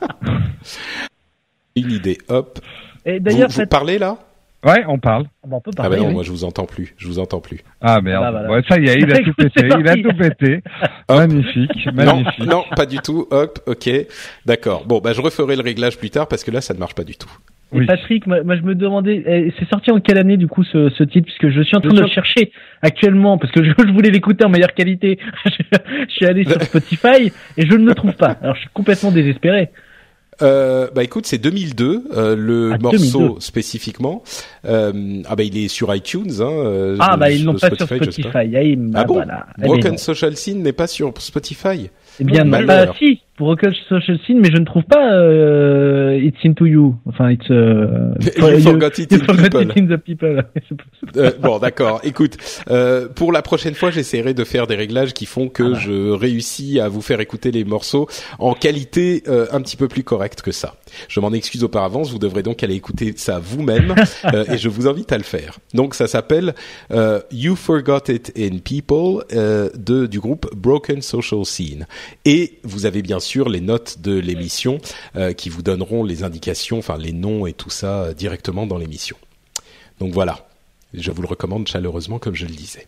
Une 1.75 1.91
idée, 1.91 2.17
hop. 2.27 2.59
Et 3.05 3.13
Vous, 3.17 3.19
d'ailleurs, 3.23 3.47
vous 3.49 3.55
faites- 3.55 3.69
parlez 3.69 3.97
là? 3.97 4.17
Ouais, 4.65 4.83
on 4.87 4.99
parle. 4.99 5.25
Bon, 5.47 5.57
on 5.57 5.61
peut 5.61 5.71
Ah 5.75 5.81
parler. 5.83 5.97
bah 5.97 6.01
non, 6.03 6.07
oui. 6.09 6.13
moi 6.13 6.23
je 6.23 6.31
vous 6.31 6.43
entends 6.43 6.65
plus, 6.65 6.93
je 6.97 7.07
vous 7.07 7.19
entends 7.19 7.39
plus. 7.41 7.59
Ah 7.81 8.01
merde. 8.01 8.23
Bah, 8.23 8.31
voilà. 8.31 8.49
Ouais, 8.51 8.61
ça 8.67 8.79
y 8.79 8.87
est, 8.87 8.99
il 8.99 9.11
a 9.11 9.19
tout 9.23 9.33
pété. 9.33 9.67
Il 9.79 9.87
a 9.87 9.95
tout 9.95 10.17
pété. 10.17 10.61
Magnifique, 11.09 11.85
Non, 11.87 11.93
magnifique. 11.93 12.45
non, 12.45 12.63
pas 12.75 12.85
du 12.85 12.97
tout. 12.99 13.27
Hop, 13.31 13.59
ok, 13.67 13.89
d'accord. 14.45 14.85
Bon, 14.85 14.99
bah 14.99 15.13
je 15.13 15.21
referai 15.21 15.55
le 15.55 15.61
réglage 15.61 15.97
plus 15.97 16.09
tard 16.09 16.27
parce 16.27 16.43
que 16.43 16.51
là 16.51 16.61
ça 16.61 16.73
ne 16.73 16.79
marche 16.79 16.95
pas 16.95 17.03
du 17.03 17.15
tout. 17.15 17.29
Et 17.73 17.77
Oui. 17.79 17.85
Patrick, 17.85 18.27
moi, 18.27 18.43
moi, 18.43 18.57
je 18.57 18.63
me 18.63 18.75
demandais, 18.75 19.23
eh, 19.25 19.53
c'est 19.57 19.67
sorti 19.69 19.91
en 19.91 20.01
quelle 20.01 20.17
année 20.17 20.35
du 20.35 20.47
coup 20.47 20.63
ce, 20.65 20.89
ce 20.89 21.03
titre? 21.05 21.25
Puisque 21.27 21.49
je 21.55 21.61
suis 21.61 21.77
en 21.77 21.79
train 21.79 21.93
de 21.93 22.01
le 22.01 22.07
chercher 22.07 22.51
actuellement 22.81 23.37
parce 23.37 23.53
que 23.53 23.63
je, 23.63 23.71
je 23.77 23.91
voulais 23.93 24.09
l'écouter 24.09 24.43
en 24.45 24.49
meilleure 24.49 24.73
qualité. 24.73 25.17
je, 25.45 25.51
je 26.07 26.13
suis 26.13 26.25
allé 26.25 26.43
sur 26.43 26.61
Spotify 26.63 27.31
et 27.57 27.65
je 27.65 27.73
ne 27.77 27.85
le 27.85 27.95
trouve 27.95 28.13
pas. 28.13 28.35
Alors 28.41 28.55
je 28.55 28.61
suis 28.61 28.69
complètement 28.73 29.11
désespéré. 29.11 29.69
Euh, 30.41 30.87
bah 30.95 31.03
écoute, 31.03 31.25
c'est 31.27 31.37
2002, 31.37 32.03
euh, 32.15 32.35
le 32.35 32.71
Ah, 32.73 32.77
morceau 32.79 33.19
2002. 33.19 33.39
spécifiquement. 33.41 34.23
Euh, 34.65 35.21
ah 35.27 35.35
bah 35.35 35.43
il 35.43 35.57
est 35.57 35.67
sur 35.67 35.93
iTunes. 35.93 36.31
Hein, 36.39 36.49
euh, 36.49 36.97
Ah 36.99 37.15
bah 37.17 37.29
ils 37.29 37.43
l'ont 37.43 37.53
pas 37.53 37.67
sur 37.69 37.77
je 37.77 37.85
sais 37.85 37.97
pas. 37.97 38.05
Spotify. 38.05 38.29
Ah, 38.33 38.43
il- 38.63 38.79
Ah 38.93 38.99
bah, 38.99 39.03
bon 39.03 39.13
voilà. 39.15 39.45
Broken. 39.59 39.97
Social 39.97 40.35
Scene 40.37 40.63
n'est 40.63 40.73
pas 40.73 40.87
sur 40.87 41.13
Spotify. 41.19 41.89
Eh 42.19 42.23
bien. 42.23 42.43
Malheur. 42.43 42.87
Bah 42.87 42.93
si, 42.97 43.21
pour 43.41 43.55
Social 43.89 44.19
Scene, 44.23 44.39
mais 44.39 44.51
je 44.51 44.57
ne 44.57 44.65
trouve 44.65 44.83
pas 44.83 45.13
euh, 45.13 46.15
It's 46.21 46.37
into 46.45 46.67
you. 46.67 46.95
Enfin, 47.07 47.31
it's. 47.31 47.49
Euh, 47.49 48.13
You 48.37 48.59
forgot 48.59 48.99
it 48.99 49.11
you 49.11 49.17
in 49.17 49.25
forgot 49.25 49.49
people. 49.49 49.61
it 49.63 49.77
in 49.77 49.87
the 49.87 49.97
people. 49.97 50.43
Euh, 51.17 51.31
bon, 51.41 51.57
d'accord. 51.57 51.99
Écoute, 52.03 52.37
euh, 52.69 53.07
pour 53.09 53.31
la 53.31 53.41
prochaine 53.41 53.73
fois, 53.73 53.89
j'essaierai 53.89 54.33
de 54.33 54.43
faire 54.43 54.67
des 54.67 54.75
réglages 54.75 55.13
qui 55.13 55.25
font 55.25 55.47
Ah 55.47 55.53
que 55.53 55.63
bah. 55.63 55.79
je 55.79 56.11
réussis 56.11 56.79
à 56.79 56.87
vous 56.87 57.01
faire 57.01 57.19
écouter 57.19 57.51
les 57.51 57.63
morceaux 57.65 58.07
en 58.37 58.53
qualité 58.53 59.23
un 59.51 59.61
petit 59.61 59.75
peu 59.75 59.87
plus 59.87 60.03
correcte 60.03 60.41
que 60.41 60.51
ça. 60.51 60.75
Je 61.07 61.19
m'en 61.19 61.33
excuse 61.33 61.63
auparavant. 61.63 62.03
Vous 62.03 62.19
devrez 62.19 62.43
donc 62.43 62.63
aller 62.63 62.75
écouter 62.75 63.13
ça 63.17 63.39
vous-même 63.39 63.95
et 64.47 64.57
je 64.57 64.69
vous 64.69 64.87
invite 64.87 65.11
à 65.11 65.17
le 65.17 65.23
faire. 65.23 65.57
Donc, 65.73 65.95
ça 65.95 66.07
s'appelle 66.07 66.53
You 67.31 67.55
Forgot 67.55 68.09
It 68.09 68.31
in 68.37 68.59
People 68.63 69.23
de 69.33 70.05
du 70.05 70.19
groupe 70.19 70.47
Broken 70.55 71.01
Social 71.01 71.43
Scene. 71.43 71.87
Et 72.25 72.59
vous 72.63 72.85
avez 72.85 73.01
bien 73.01 73.19
sûr 73.19 73.30
les 73.39 73.61
notes 73.61 73.99
de 74.01 74.17
l'émission 74.17 74.79
euh, 75.15 75.33
qui 75.33 75.49
vous 75.49 75.61
donneront 75.61 76.03
les 76.03 76.23
indications, 76.23 76.79
enfin 76.79 76.97
les 76.97 77.13
noms 77.13 77.45
et 77.45 77.53
tout 77.53 77.69
ça 77.69 78.03
euh, 78.03 78.13
directement 78.13 78.67
dans 78.67 78.77
l'émission. 78.77 79.17
Donc 79.99 80.13
voilà. 80.13 80.47
Je 80.93 81.11
vous 81.11 81.21
le 81.21 81.27
recommande 81.27 81.67
chaleureusement, 81.67 82.19
comme 82.19 82.35
je 82.35 82.45
le 82.45 82.53
disais. 82.53 82.85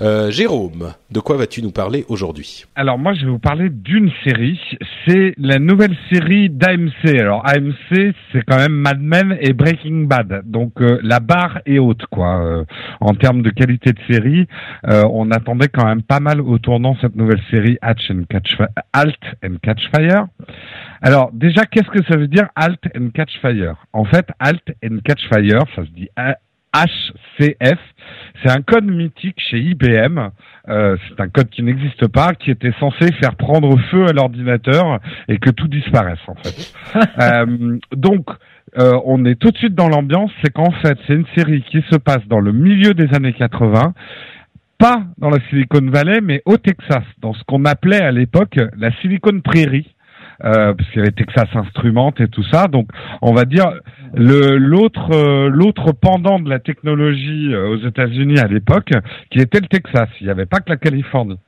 Euh, 0.00 0.30
Jérôme, 0.30 0.94
de 1.10 1.20
quoi 1.20 1.36
vas-tu 1.36 1.62
nous 1.62 1.70
parler 1.70 2.04
aujourd'hui 2.08 2.64
Alors 2.74 2.98
moi, 2.98 3.14
je 3.14 3.24
vais 3.24 3.30
vous 3.30 3.38
parler 3.38 3.68
d'une 3.68 4.10
série. 4.24 4.60
C'est 5.06 5.34
la 5.38 5.58
nouvelle 5.58 5.96
série 6.10 6.50
d'AMC. 6.50 7.18
Alors 7.18 7.46
AMC, 7.46 8.14
c'est 8.32 8.42
quand 8.46 8.56
même 8.56 8.72
Mad 8.72 9.00
Men 9.00 9.36
et 9.40 9.52
Breaking 9.52 10.04
Bad. 10.04 10.42
Donc 10.44 10.80
euh, 10.80 10.98
la 11.02 11.20
barre 11.20 11.60
est 11.66 11.78
haute, 11.78 12.06
quoi. 12.06 12.42
Euh, 12.42 12.64
en 13.00 13.14
termes 13.14 13.42
de 13.42 13.50
qualité 13.50 13.92
de 13.92 14.00
série, 14.10 14.46
on 14.84 15.30
attendait 15.30 15.68
quand 15.68 15.84
même 15.84 16.02
pas 16.02 16.20
mal 16.20 16.40
au 16.40 16.58
tournant 16.58 16.96
cette 17.00 17.16
nouvelle 17.16 17.40
série 17.50 17.78
and 17.82 18.24
Catch 18.28 18.56
Halt 18.92 19.18
and 19.44 19.56
Catch 19.62 19.90
Fire. 19.94 20.26
Alors 21.00 21.30
déjà, 21.32 21.64
qu'est-ce 21.66 21.90
que 21.90 22.04
ça 22.04 22.16
veut 22.16 22.28
dire 22.28 22.48
Halt 22.56 22.80
and 22.96 23.10
Catch 23.14 23.38
Fire? 23.40 23.74
En 23.92 24.04
fait, 24.04 24.26
Halt 24.38 24.62
and 24.84 24.98
Catch 25.04 25.28
Fire, 25.28 25.64
ça 25.74 25.84
se 25.84 25.90
dit 25.90 26.08
HCF, 26.74 27.78
c'est 28.42 28.50
un 28.50 28.62
code 28.62 28.86
mythique 28.86 29.38
chez 29.38 29.58
IBM. 29.58 30.30
Euh, 30.68 30.96
c'est 31.08 31.20
un 31.20 31.28
code 31.28 31.50
qui 31.50 31.62
n'existe 31.62 32.06
pas, 32.08 32.34
qui 32.34 32.50
était 32.50 32.72
censé 32.78 33.12
faire 33.20 33.36
prendre 33.36 33.76
feu 33.90 34.06
à 34.08 34.12
l'ordinateur 34.12 35.00
et 35.28 35.38
que 35.38 35.50
tout 35.50 35.68
disparaisse 35.68 36.20
en 36.26 36.34
fait. 36.36 36.72
Euh, 37.20 37.78
donc, 37.94 38.26
euh, 38.78 38.98
on 39.04 39.24
est 39.24 39.34
tout 39.34 39.50
de 39.50 39.56
suite 39.56 39.74
dans 39.74 39.88
l'ambiance, 39.88 40.30
c'est 40.42 40.52
qu'en 40.52 40.70
fait, 40.70 40.98
c'est 41.06 41.14
une 41.14 41.26
série 41.36 41.62
qui 41.70 41.82
se 41.90 41.96
passe 41.96 42.26
dans 42.26 42.40
le 42.40 42.52
milieu 42.52 42.94
des 42.94 43.14
années 43.14 43.32
80, 43.32 43.94
pas 44.78 45.04
dans 45.18 45.30
la 45.30 45.38
Silicon 45.48 45.86
Valley, 45.90 46.20
mais 46.22 46.42
au 46.44 46.56
Texas, 46.56 47.04
dans 47.18 47.34
ce 47.34 47.42
qu'on 47.44 47.64
appelait 47.64 48.02
à 48.02 48.10
l'époque 48.10 48.58
la 48.76 48.90
Silicon 49.00 49.40
Prairie. 49.40 49.91
Euh, 50.44 50.74
parce 50.74 50.88
qu'il 50.90 50.98
y 50.98 51.02
avait 51.02 51.12
Texas 51.12 51.48
Instruments 51.54 52.12
et 52.18 52.26
tout 52.26 52.42
ça, 52.50 52.66
donc 52.66 52.88
on 53.20 53.32
va 53.32 53.44
dire 53.44 53.70
le 54.14 54.56
l'autre 54.56 55.10
euh, 55.12 55.48
l'autre 55.48 55.92
pendant 55.92 56.40
de 56.40 56.50
la 56.50 56.58
technologie 56.58 57.54
euh, 57.54 57.68
aux 57.68 57.86
États-Unis 57.86 58.40
à 58.40 58.48
l'époque, 58.48 58.90
qui 59.30 59.38
était 59.38 59.60
le 59.60 59.68
Texas. 59.68 60.08
Il 60.20 60.24
n'y 60.24 60.30
avait 60.32 60.46
pas 60.46 60.58
que 60.58 60.70
la 60.70 60.76
Californie. 60.76 61.38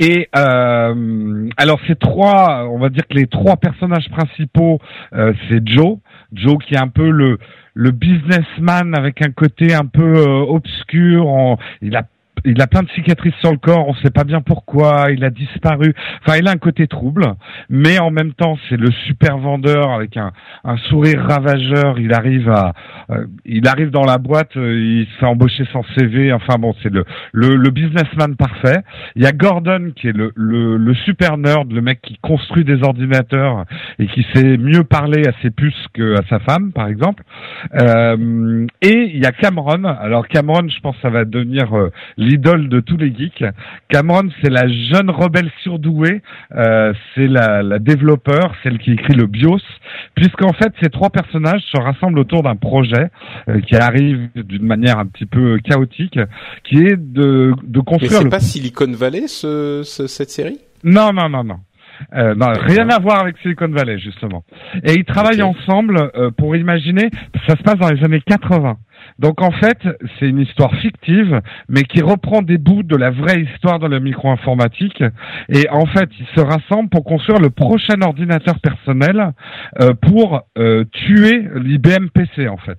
Et 0.00 0.28
euh, 0.36 1.48
alors 1.56 1.78
ces 1.86 1.94
trois, 1.94 2.68
on 2.68 2.78
va 2.78 2.88
dire 2.88 3.06
que 3.06 3.14
les 3.14 3.26
trois 3.28 3.56
personnages 3.56 4.08
principaux, 4.10 4.80
euh, 5.14 5.32
c'est 5.48 5.66
Joe, 5.68 5.98
Joe 6.32 6.58
qui 6.66 6.74
est 6.74 6.78
un 6.78 6.88
peu 6.88 7.08
le 7.10 7.38
le 7.74 7.90
businessman 7.92 8.94
avec 8.96 9.22
un 9.22 9.30
côté 9.30 9.74
un 9.74 9.86
peu 9.86 10.02
euh, 10.16 10.40
obscur. 10.48 11.28
en- 11.28 11.58
il 11.82 11.94
a 11.94 12.02
il 12.46 12.62
a 12.62 12.66
plein 12.66 12.82
de 12.82 12.88
cicatrices 12.90 13.34
sur 13.40 13.50
le 13.50 13.58
corps, 13.58 13.86
on 13.88 13.94
sait 13.96 14.10
pas 14.10 14.24
bien 14.24 14.40
pourquoi, 14.40 15.08
il 15.10 15.24
a 15.24 15.30
disparu. 15.30 15.94
Enfin, 16.22 16.38
il 16.38 16.46
a 16.48 16.52
un 16.52 16.56
côté 16.56 16.86
trouble, 16.86 17.34
mais 17.68 17.98
en 17.98 18.10
même 18.10 18.32
temps, 18.32 18.56
c'est 18.68 18.76
le 18.76 18.90
super 19.06 19.38
vendeur 19.38 19.90
avec 19.90 20.16
un, 20.16 20.32
un 20.64 20.76
sourire 20.88 21.22
ravageur. 21.28 21.98
Il 21.98 22.12
arrive 22.14 22.48
à, 22.48 22.72
euh, 23.10 23.26
il 23.44 23.66
arrive 23.66 23.90
dans 23.90 24.04
la 24.04 24.18
boîte, 24.18 24.56
euh, 24.56 24.74
il 24.78 25.06
se 25.06 25.18
fait 25.18 25.26
embaucher 25.26 25.64
sans 25.72 25.84
CV. 25.96 26.32
Enfin 26.32 26.56
bon, 26.58 26.74
c'est 26.82 26.92
le, 26.92 27.04
le 27.32 27.56
le 27.56 27.70
businessman 27.70 28.36
parfait. 28.36 28.80
Il 29.16 29.22
y 29.22 29.26
a 29.26 29.32
Gordon 29.32 29.92
qui 29.94 30.08
est 30.08 30.16
le, 30.16 30.32
le 30.36 30.76
le 30.76 30.94
super 30.94 31.36
nerd, 31.36 31.72
le 31.72 31.80
mec 31.80 32.00
qui 32.00 32.18
construit 32.22 32.64
des 32.64 32.82
ordinateurs 32.82 33.64
et 33.98 34.06
qui 34.06 34.24
sait 34.34 34.56
mieux 34.56 34.84
parler 34.84 35.26
à 35.26 35.32
ses 35.42 35.50
puces 35.50 35.86
que 35.94 36.14
à 36.18 36.22
sa 36.28 36.38
femme, 36.40 36.72
par 36.72 36.88
exemple. 36.88 37.24
Euh, 37.74 38.66
et 38.82 39.10
il 39.14 39.22
y 39.22 39.26
a 39.26 39.32
Cameron. 39.32 39.84
Alors 39.84 40.28
Cameron, 40.28 40.68
je 40.68 40.80
pense, 40.80 40.96
ça 41.02 41.10
va 41.10 41.24
devenir 41.24 41.76
euh, 41.76 41.90
l'idole 42.36 42.68
de 42.68 42.80
tous 42.80 42.96
les 42.96 43.14
geeks. 43.14 43.44
Cameron, 43.88 44.28
c'est 44.42 44.50
la 44.50 44.68
jeune 44.68 45.10
rebelle 45.10 45.50
surdouée, 45.62 46.22
euh, 46.54 46.92
c'est 47.14 47.26
la, 47.26 47.62
la 47.62 47.78
développeur, 47.78 48.54
celle 48.62 48.78
qui 48.78 48.92
écrit 48.92 49.14
le 49.14 49.26
BIOS, 49.26 49.60
puisqu'en 50.14 50.52
fait, 50.52 50.72
ces 50.82 50.90
trois 50.90 51.10
personnages 51.10 51.62
se 51.72 51.80
rassemblent 51.80 52.18
autour 52.18 52.42
d'un 52.42 52.56
projet 52.56 53.08
euh, 53.48 53.60
qui 53.60 53.76
arrive 53.76 54.28
d'une 54.34 54.66
manière 54.66 54.98
un 54.98 55.06
petit 55.06 55.26
peu 55.26 55.58
chaotique, 55.58 56.18
qui 56.64 56.78
est 56.78 56.96
de, 56.96 57.52
de 57.62 57.78
Mais 57.78 57.84
construire 57.84 58.12
c'est 58.18 58.24
le 58.24 58.30
pas 58.30 58.40
Silicon 58.40 58.92
Valley 58.92 59.26
ce, 59.28 59.82
ce- 59.84 60.06
cette 60.06 60.30
série? 60.30 60.58
Non, 60.84 61.12
non, 61.12 61.28
non, 61.28 61.44
non. 61.44 61.56
Euh, 62.14 62.34
non, 62.34 62.48
rien 62.60 62.90
à 62.90 62.98
voir 62.98 63.20
avec 63.20 63.38
Silicon 63.38 63.68
Valley 63.68 63.98
justement. 63.98 64.44
Et 64.84 64.92
ils 64.94 65.04
travaillent 65.06 65.40
ensemble 65.42 66.10
euh, 66.14 66.30
pour 66.30 66.54
imaginer. 66.54 67.08
Ça 67.48 67.56
se 67.56 67.62
passe 67.62 67.76
dans 67.78 67.88
les 67.88 68.04
années 68.04 68.20
80. 68.20 68.76
Donc 69.18 69.42
en 69.42 69.50
fait, 69.50 69.78
c'est 70.18 70.28
une 70.28 70.40
histoire 70.40 70.74
fictive, 70.76 71.40
mais 71.68 71.82
qui 71.84 72.02
reprend 72.02 72.42
des 72.42 72.58
bouts 72.58 72.82
de 72.82 72.96
la 72.96 73.10
vraie 73.10 73.40
histoire 73.42 73.78
de 73.78 73.86
la 73.86 74.00
micro-informatique. 74.00 75.02
Et 75.48 75.68
en 75.70 75.86
fait, 75.86 76.10
ils 76.18 76.26
se 76.34 76.40
rassemblent 76.40 76.90
pour 76.90 77.04
construire 77.04 77.40
le 77.40 77.50
prochain 77.50 78.00
ordinateur 78.02 78.60
personnel 78.60 79.32
euh, 79.80 79.94
pour 79.94 80.42
euh, 80.58 80.84
tuer 80.92 81.48
l'IBM 81.54 82.08
PC 82.08 82.48
en 82.48 82.58
fait. 82.58 82.78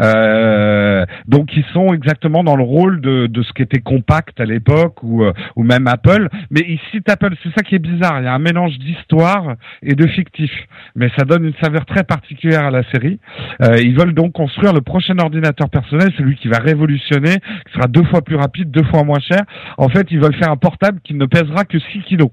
Euh, 0.00 1.04
donc 1.26 1.56
ils 1.56 1.64
sont 1.72 1.92
exactement 1.92 2.44
dans 2.44 2.56
le 2.56 2.62
rôle 2.62 3.00
de, 3.00 3.26
de 3.26 3.42
ce 3.42 3.52
qu'était 3.52 3.80
Compact 3.80 4.40
à 4.40 4.44
l'époque 4.44 5.02
ou, 5.02 5.24
euh, 5.24 5.32
ou 5.56 5.62
même 5.62 5.86
Apple. 5.86 6.28
Mais 6.50 6.60
ils 6.60 6.80
citent 6.90 7.08
Apple, 7.08 7.34
c'est 7.42 7.52
ça 7.54 7.62
qui 7.62 7.74
est 7.74 7.80
bizarre. 7.80 8.20
Il 8.20 8.24
y 8.24 8.28
a 8.28 8.34
un 8.34 8.38
mélange 8.38 8.78
d'histoire 8.78 9.54
et 9.82 9.94
de 9.94 10.06
fictif, 10.06 10.50
mais 10.94 11.10
ça 11.18 11.24
donne 11.24 11.44
une 11.44 11.54
saveur 11.62 11.86
très 11.86 12.04
particulière 12.04 12.64
à 12.64 12.70
la 12.70 12.82
série. 12.90 13.18
Euh, 13.62 13.78
ils 13.80 13.96
veulent 13.96 14.14
donc 14.14 14.32
construire 14.32 14.72
le 14.72 14.80
prochain 14.80 15.18
ordinateur 15.18 15.68
personnel, 15.70 16.12
celui 16.16 16.36
qui 16.36 16.48
va 16.48 16.58
révolutionner, 16.58 17.36
qui 17.66 17.72
sera 17.74 17.86
deux 17.88 18.04
fois 18.04 18.22
plus 18.22 18.36
rapide, 18.36 18.70
deux 18.70 18.84
fois 18.84 19.04
moins 19.04 19.20
cher. 19.20 19.42
En 19.76 19.88
fait, 19.88 20.06
ils 20.10 20.20
veulent 20.20 20.36
faire 20.36 20.50
un 20.50 20.56
portable 20.56 21.00
qui 21.02 21.14
ne 21.14 21.26
pèsera 21.26 21.64
que 21.64 21.78
6 21.78 22.00
kilos. 22.02 22.30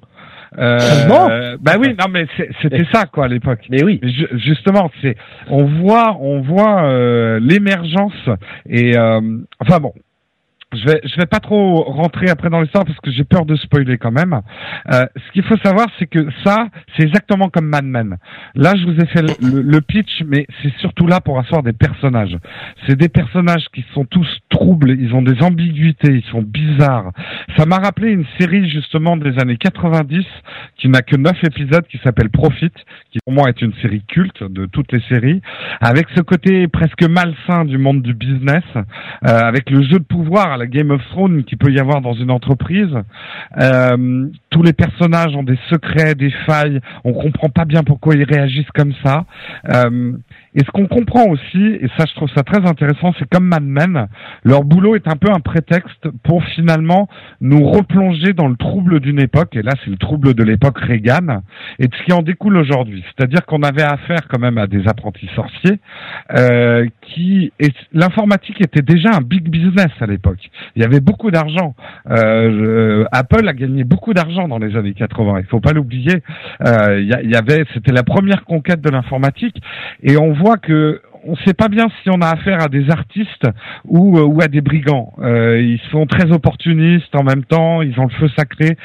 Euh, 0.57 0.79
Bon. 1.07 1.57
bah 1.62 1.74
oui, 1.79 1.95
non 2.00 2.05
mais 2.12 2.25
c'était 2.62 2.85
ça 2.91 3.05
quoi 3.05 3.25
à 3.25 3.27
l'époque. 3.27 3.65
Mais 3.69 3.83
oui. 3.83 4.00
Justement, 4.33 4.89
c'est 5.01 5.15
on 5.50 5.65
voit 5.65 6.17
on 6.19 6.41
voit 6.41 6.83
euh, 6.85 7.39
l'émergence 7.41 8.13
et 8.69 8.97
euh, 8.97 9.21
enfin 9.59 9.79
bon. 9.79 9.93
Je 10.74 10.83
vais 10.83 11.00
je 11.05 11.15
vais 11.15 11.25
pas 11.27 11.39
trop 11.39 11.83
rentrer 11.83 12.27
après 12.29 12.50
dans 12.50 12.59
l'histoire 12.59 12.83
parce 12.83 13.00
que 13.00 13.09
j'ai 13.09 13.24
peur 13.24 13.45
de 13.45 13.55
spoiler 13.55 13.97
quand 13.97 14.12
même. 14.12 14.41
Euh, 14.91 15.05
ce 15.15 15.31
qu'il 15.31 15.43
faut 15.43 15.55
savoir 15.63 15.88
c'est 15.97 16.07
que 16.07 16.27
ça 16.43 16.67
c'est 16.97 17.03
exactement 17.03 17.47
comme 17.50 17.67
Mad 17.67 17.85
Men. 17.85 18.17
Là 18.55 18.74
je 18.75 18.83
vous 18.85 19.00
ai 19.00 19.05
fait 19.05 19.21
le- 19.21 19.62
le 19.62 19.81
pitch 19.81 20.24
mais 20.27 20.45
c'est 20.62 20.74
surtout 20.79 21.07
là 21.07 21.21
pour 21.21 21.39
asseoir 21.39 21.63
des 21.63 21.71
personnages. 21.71 22.38
C'est 22.88 22.97
des 22.97 23.07
personnages 23.07 23.67
qui 23.74 23.85
sont 23.93 24.03
tous 24.05 24.27
troubles, 24.55 24.91
ils 24.91 25.13
ont 25.13 25.21
des 25.21 25.41
ambiguïtés, 25.43 26.13
ils 26.13 26.31
sont 26.31 26.41
bizarres. 26.41 27.12
Ça 27.57 27.65
m'a 27.65 27.77
rappelé 27.77 28.12
une 28.12 28.25
série 28.39 28.69
justement 28.69 29.17
des 29.17 29.38
années 29.39 29.57
90 29.57 30.25
qui 30.77 30.88
n'a 30.89 31.01
que 31.01 31.15
neuf 31.17 31.38
épisodes 31.43 31.85
qui 31.88 32.00
s'appelle 32.03 32.29
Profit 32.29 32.71
qui 33.12 33.19
pour 33.25 33.33
moi 33.33 33.50
est 33.50 33.62
une 33.62 33.74
série 33.81 34.03
culte 34.07 34.43
de 34.43 34.65
toutes 34.65 34.91
les 34.91 35.01
séries, 35.09 35.41
avec 35.81 36.07
ce 36.15 36.21
côté 36.21 36.67
presque 36.67 37.03
malsain 37.03 37.65
du 37.65 37.77
monde 37.77 38.01
du 38.01 38.13
business, 38.13 38.63
euh, 38.75 38.81
avec 39.24 39.69
le 39.69 39.81
jeu 39.83 40.00
de 40.00 40.03
pouvoir 40.03 40.53
à 40.53 40.57
la 40.57 40.67
Game 40.67 40.91
of 40.91 41.01
Thrones 41.09 41.43
qui 41.43 41.55
peut 41.55 41.71
y 41.71 41.79
avoir 41.79 42.01
dans 42.01 42.13
une 42.13 42.31
entreprise. 42.31 42.95
Euh, 43.62 44.27
tous 44.50 44.63
les 44.63 44.74
personnages 44.74 45.35
ont 45.35 45.43
des 45.43 45.59
secrets, 45.69 46.15
des 46.15 46.31
failles, 46.45 46.79
on 47.03 47.13
comprend 47.13 47.50
pas 47.50 47.65
bien 47.65 47.83
pourquoi 47.83 48.15
ils 48.15 48.24
réagissent 48.24 48.71
comme 48.74 48.93
ça. 49.03 49.25
Euh, 49.74 50.13
et 50.55 50.59
ce 50.59 50.71
qu'on 50.71 50.88
comprend 50.88 51.25
aussi, 51.25 51.63
et 51.81 51.88
ça 51.97 52.05
je 52.07 52.15
trouve 52.15 52.29
ça 52.33 52.43
très 52.43 52.65
intéressant, 52.65 53.13
c'est 53.19 53.29
comme 53.29 53.45
Mad 53.45 53.63
Men, 53.63 54.07
leur 54.43 54.63
boulot 54.63 54.95
est 54.95 55.07
un 55.07 55.17
peu 55.17 55.29
un 55.31 55.41
prétexte 55.41 56.07
pour 56.24 56.43
finalement 56.55 57.09
nous 57.41 57.69
replonger 57.69 58.31
dans 58.33 58.47
le 58.47 58.55
trouble 58.55 59.01
d'une 59.01 59.19
époque, 59.19 59.55
et 59.55 59.62
là 59.62 59.74
c'est 59.83 59.91
le 59.91 59.97
trouble 59.97 60.33
de 60.33 60.43
l'époque 60.43 60.79
Reagan, 60.79 61.41
et 61.79 61.88
de 61.88 61.95
ce 61.95 62.03
qui 62.03 62.13
en 62.13 62.21
découle 62.21 62.55
aujourd'hui. 62.57 63.03
C'est-à-dire 63.05 63.45
qu'on 63.45 63.63
avait 63.63 63.83
affaire 63.83 64.27
quand 64.29 64.39
même 64.39 64.57
à 64.57 64.67
des 64.67 64.88
apprentis 64.88 65.29
sorciers, 65.35 65.79
euh, 66.35 66.88
qui 67.01 67.51
l'informatique 67.91 68.62
était 68.62 68.81
déjà 68.81 69.09
un 69.13 69.21
big 69.21 69.50
business 69.50 69.91
à 70.00 70.05
l'époque. 70.05 70.50
Il 70.75 70.81
y 70.81 70.85
avait 70.85 71.01
beaucoup 71.01 71.31
d'argent. 71.31 71.75
Euh, 72.09 73.03
Apple 73.12 73.47
a 73.47 73.53
gagné 73.53 73.83
beaucoup 73.83 74.13
d'argent 74.13 74.47
dans 74.47 74.57
les 74.57 74.75
années 74.77 74.93
80. 74.93 75.39
Il 75.39 75.45
faut 75.45 75.59
pas 75.59 75.74
l'oublier. 75.74 76.21
Euh, 76.65 77.01
il 77.01 77.29
y 77.29 77.35
avait, 77.35 77.65
c'était 77.74 77.91
la 77.91 78.03
première 78.03 78.45
conquête 78.45 78.81
de 78.81 78.89
l'informatique, 78.89 79.62
et 80.01 80.17
on 80.17 80.31
voit 80.33 80.44
que 80.57 81.01
on 81.25 81.35
sait 81.37 81.53
pas 81.53 81.67
bien 81.67 81.87
si 82.01 82.09
on 82.09 82.21
a 82.21 82.27
affaire 82.27 82.61
à 82.61 82.67
des 82.67 82.89
artistes 82.89 83.47
ou, 83.83 84.17
euh, 84.17 84.23
ou 84.23 84.41
à 84.41 84.47
des 84.47 84.61
brigands. 84.61 85.13
Euh, 85.19 85.59
ils 85.59 85.81
sont 85.91 86.05
très 86.05 86.31
opportunistes 86.31 87.13
en 87.15 87.23
même 87.23 87.43
temps, 87.43 87.81
ils 87.81 87.99
ont 87.99 88.03
le 88.03 88.13
feu 88.19 88.29
sacré. 88.37 88.77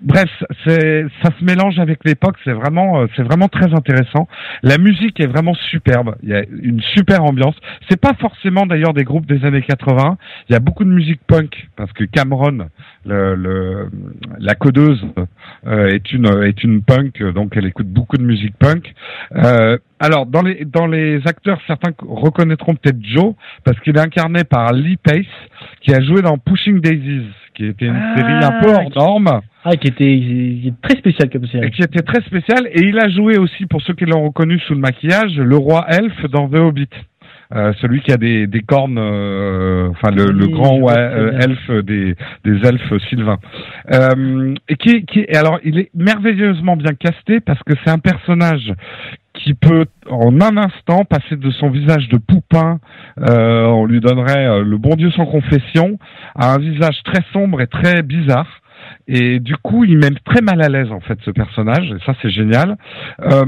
Bref, 0.00 0.30
ça 0.64 1.30
se 1.38 1.44
mélange 1.44 1.78
avec 1.78 2.04
l'époque. 2.04 2.36
C'est 2.44 2.52
vraiment, 2.52 3.02
euh, 3.02 3.06
vraiment 3.18 3.48
très 3.48 3.74
intéressant. 3.74 4.28
La 4.62 4.78
musique 4.78 5.20
est 5.20 5.26
vraiment 5.26 5.54
superbe. 5.70 6.16
Il 6.22 6.30
y 6.30 6.34
a 6.34 6.42
une 6.62 6.80
super 6.80 7.22
ambiance. 7.22 7.56
C'est 7.88 8.00
pas 8.00 8.14
forcément 8.18 8.64
d'ailleurs 8.64 8.94
des 8.94 9.04
groupes 9.04 9.26
des 9.26 9.44
années 9.44 9.62
80. 9.62 10.16
Il 10.48 10.52
y 10.52 10.56
a 10.56 10.60
beaucoup 10.60 10.84
de 10.84 10.90
musique 10.90 11.20
punk 11.26 11.68
parce 11.76 11.92
que 11.92 12.04
Cameron, 12.04 12.68
la 13.04 14.54
codeuse, 14.54 15.04
est 15.66 16.12
une 16.12 16.26
est 16.44 16.64
une 16.64 16.82
punk, 16.82 17.22
donc 17.34 17.56
elle 17.56 17.66
écoute 17.66 17.88
beaucoup 17.88 18.16
de 18.16 18.24
musique 18.24 18.56
punk. 18.58 18.94
Alors 20.04 20.26
dans 20.26 20.42
les 20.42 20.64
dans 20.64 20.86
les 20.86 21.20
acteurs, 21.26 21.58
certains 21.66 21.92
reconnaîtront 22.06 22.74
peut-être 22.74 23.02
Joe 23.02 23.34
parce 23.64 23.78
qu'il 23.80 23.96
est 23.96 24.00
incarné 24.00 24.44
par 24.44 24.72
Lee 24.72 24.96
Pace 25.02 25.24
qui 25.80 25.94
a 25.94 26.00
joué 26.00 26.22
dans 26.22 26.38
Pushing 26.38 26.80
Daisies, 26.80 27.26
qui 27.54 27.66
était 27.66 27.86
une 27.86 27.96
Ah, 27.96 28.16
série 28.16 28.32
un 28.44 28.60
peu 28.60 28.70
hors 28.70 28.90
qui- 28.90 28.98
norme 28.98 29.40
Ah, 29.64 29.76
qui 29.76 29.88
était, 29.88 30.04
qui 30.04 30.74
très 30.82 30.96
spécial 30.98 31.30
comme 31.30 31.44
et 31.44 31.48
série. 31.48 31.70
qui 31.70 31.82
était 31.82 32.02
très 32.02 32.20
spécial. 32.22 32.66
Et 32.72 32.82
il 32.82 32.98
a 32.98 33.08
joué 33.08 33.38
aussi, 33.38 33.66
pour 33.66 33.80
ceux 33.82 33.94
qui 33.94 34.04
l'ont 34.04 34.24
reconnu 34.24 34.58
sous 34.60 34.74
le 34.74 34.80
maquillage, 34.80 35.36
le 35.36 35.56
roi 35.56 35.86
elfe 35.88 36.26
dans 36.30 36.48
The 36.48 36.56
Hobbit. 36.56 36.88
Euh, 37.54 37.72
celui 37.80 38.00
qui 38.00 38.10
a 38.10 38.16
des, 38.16 38.46
des 38.46 38.60
cornes, 38.62 38.98
euh, 38.98 39.88
enfin 39.90 40.10
le, 40.10 40.32
le 40.32 40.46
Oui, 40.46 40.52
grand 40.52 40.78
ouais, 40.78 40.94
euh, 40.96 41.38
elfe 41.38 41.70
des, 41.84 42.16
des 42.44 42.66
elfes 42.66 42.96
sylvains. 43.10 43.38
Euh, 43.92 44.54
et 44.68 44.76
qui, 44.76 45.04
qui, 45.04 45.20
et 45.28 45.36
alors 45.36 45.60
il 45.62 45.78
est 45.78 45.90
merveilleusement 45.94 46.74
bien 46.76 46.94
casté 46.94 47.40
parce 47.40 47.62
que 47.62 47.74
c'est 47.84 47.90
un 47.90 47.98
personnage 47.98 48.72
qui 49.34 49.54
peut 49.54 49.86
en 50.08 50.40
un 50.40 50.56
instant 50.56 51.04
passer 51.04 51.36
de 51.36 51.50
son 51.50 51.68
visage 51.68 52.08
de 52.08 52.18
poupin, 52.18 52.78
euh, 53.20 53.64
on 53.66 53.84
lui 53.84 54.00
donnerait 54.00 54.46
euh, 54.46 54.62
le 54.62 54.78
bon 54.78 54.94
Dieu 54.96 55.10
sans 55.10 55.26
confession, 55.26 55.98
à 56.34 56.54
un 56.54 56.58
visage 56.58 57.02
très 57.04 57.22
sombre 57.32 57.60
et 57.60 57.66
très 57.66 58.02
bizarre. 58.02 58.60
Et 59.06 59.40
du 59.40 59.56
coup, 59.56 59.84
il 59.84 59.98
met 59.98 60.10
très 60.24 60.40
mal 60.40 60.62
à 60.62 60.68
l'aise 60.68 60.90
en 60.92 61.00
fait 61.00 61.18
ce 61.24 61.30
personnage, 61.30 61.90
et 61.90 62.04
ça 62.06 62.14
c'est 62.22 62.30
génial. 62.30 62.76
Euh, 63.22 63.44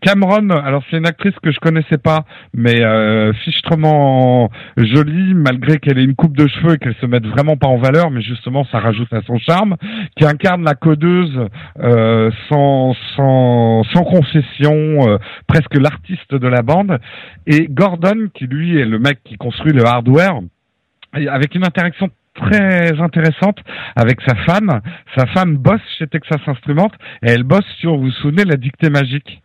Cameron, 0.00 0.48
alors 0.48 0.82
c'est 0.90 0.96
une 0.96 1.06
actrice 1.06 1.34
que 1.42 1.52
je 1.52 1.60
connaissais 1.60 1.98
pas, 1.98 2.24
mais 2.54 2.82
euh, 2.82 3.32
fichtrement 3.44 4.50
jolie, 4.76 5.34
malgré 5.34 5.78
qu'elle 5.78 5.98
ait 5.98 6.04
une 6.04 6.14
coupe 6.14 6.36
de 6.36 6.48
cheveux 6.48 6.74
et 6.74 6.78
qu'elle 6.78 6.94
se 6.94 7.06
mette 7.06 7.26
vraiment 7.26 7.56
pas 7.56 7.66
en 7.66 7.76
valeur, 7.76 8.10
mais 8.10 8.22
justement 8.22 8.64
ça 8.72 8.80
rajoute 8.80 9.12
à 9.12 9.20
son 9.26 9.38
charme, 9.38 9.76
qui 10.16 10.24
incarne 10.24 10.64
la 10.64 10.74
codeuse 10.74 11.46
euh, 11.80 12.30
sans, 12.48 12.96
sans, 13.16 13.84
sans 13.92 14.04
concession, 14.04 15.08
euh, 15.08 15.18
presque 15.46 15.74
l'artiste 15.74 16.34
de 16.34 16.48
la 16.48 16.62
bande, 16.62 16.98
et 17.46 17.66
Gordon, 17.68 18.28
qui 18.32 18.46
lui 18.46 18.78
est 18.78 18.86
le 18.86 18.98
mec 18.98 19.18
qui 19.24 19.36
construit 19.36 19.72
le 19.72 19.84
hardware, 19.84 20.40
avec 21.12 21.54
une 21.54 21.64
interaction 21.64 22.08
très 22.34 22.98
intéressante 22.98 23.58
avec 23.94 24.20
sa 24.26 24.34
femme. 24.34 24.80
Sa 25.16 25.26
femme 25.26 25.56
bosse 25.56 25.82
chez 25.98 26.06
Texas 26.06 26.40
Instruments 26.46 26.90
et 27.22 27.30
elle 27.30 27.42
bosse 27.42 27.66
sur, 27.78 27.96
vous 27.96 28.04
vous 28.04 28.10
souvenez, 28.10 28.44
la 28.44 28.56
dictée 28.56 28.88
magique. 28.88 29.42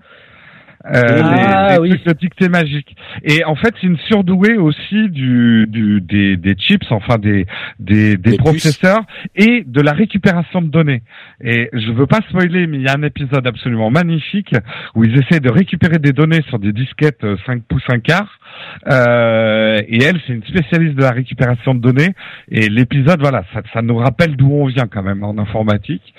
Euh, 0.94 1.22
Ah, 1.24 1.77
les, 1.82 1.89
les 1.89 1.96
oui. 1.96 2.00
trucs 2.03 2.50
magique. 2.50 2.96
Et 3.24 3.44
en 3.46 3.56
fait, 3.56 3.74
c'est 3.79 3.88
une 3.88 3.98
surdouée 3.98 4.58
aussi 4.58 5.10
du, 5.10 5.65
du 5.67 6.01
des, 6.01 6.38
des 6.38 6.56
chips, 6.56 6.89
enfin 6.91 7.17
des 7.17 7.46
des, 7.79 8.17
des 8.17 8.38
processeurs 8.38 9.01
et 9.36 9.63
de 9.65 9.82
la 9.82 9.94
récupération 9.94 10.62
de 10.62 10.67
données. 10.67 11.01
Et 11.44 11.70
je 11.74 11.91
veux 11.91 12.06
pas 12.08 12.20
spoiler, 12.29 12.67
mais 12.67 12.77
il 12.77 12.84
y 12.84 12.88
a 12.88 12.96
un 12.98 13.03
épisode 13.03 13.46
absolument 13.48 13.89
magnifique 13.89 14.53
où 14.96 15.03
ils 15.03 15.17
essaient 15.20 15.39
de 15.39 15.51
récupérer 15.51 16.00
des 16.00 16.13
données 16.13 16.41
sur 16.50 16.60
des 16.60 16.72
disquettes 16.74 17.24
euh, 17.24 17.36
5 17.46 17.63
pouces 17.63 17.84
1 17.89 18.00
quart. 18.00 18.39
Euh, 18.88 19.82
et 19.88 20.03
elle, 20.03 20.20
c'est 20.25 20.34
une 20.34 20.44
spécialiste 20.44 20.96
de 20.96 21.01
la 21.03 21.12
récupération 21.12 21.75
de 21.75 21.79
données. 21.79 22.13
Et 22.50 22.70
l'épisode, 22.70 23.20
voilà, 23.20 23.44
ça, 23.53 23.62
ça 23.74 23.82
nous 23.82 23.98
rappelle 23.98 24.36
d'où 24.36 24.51
on 24.51 24.65
vient 24.67 24.88
quand 24.88 25.03
même 25.03 25.24
en 25.24 25.38
informatique. 25.38 26.13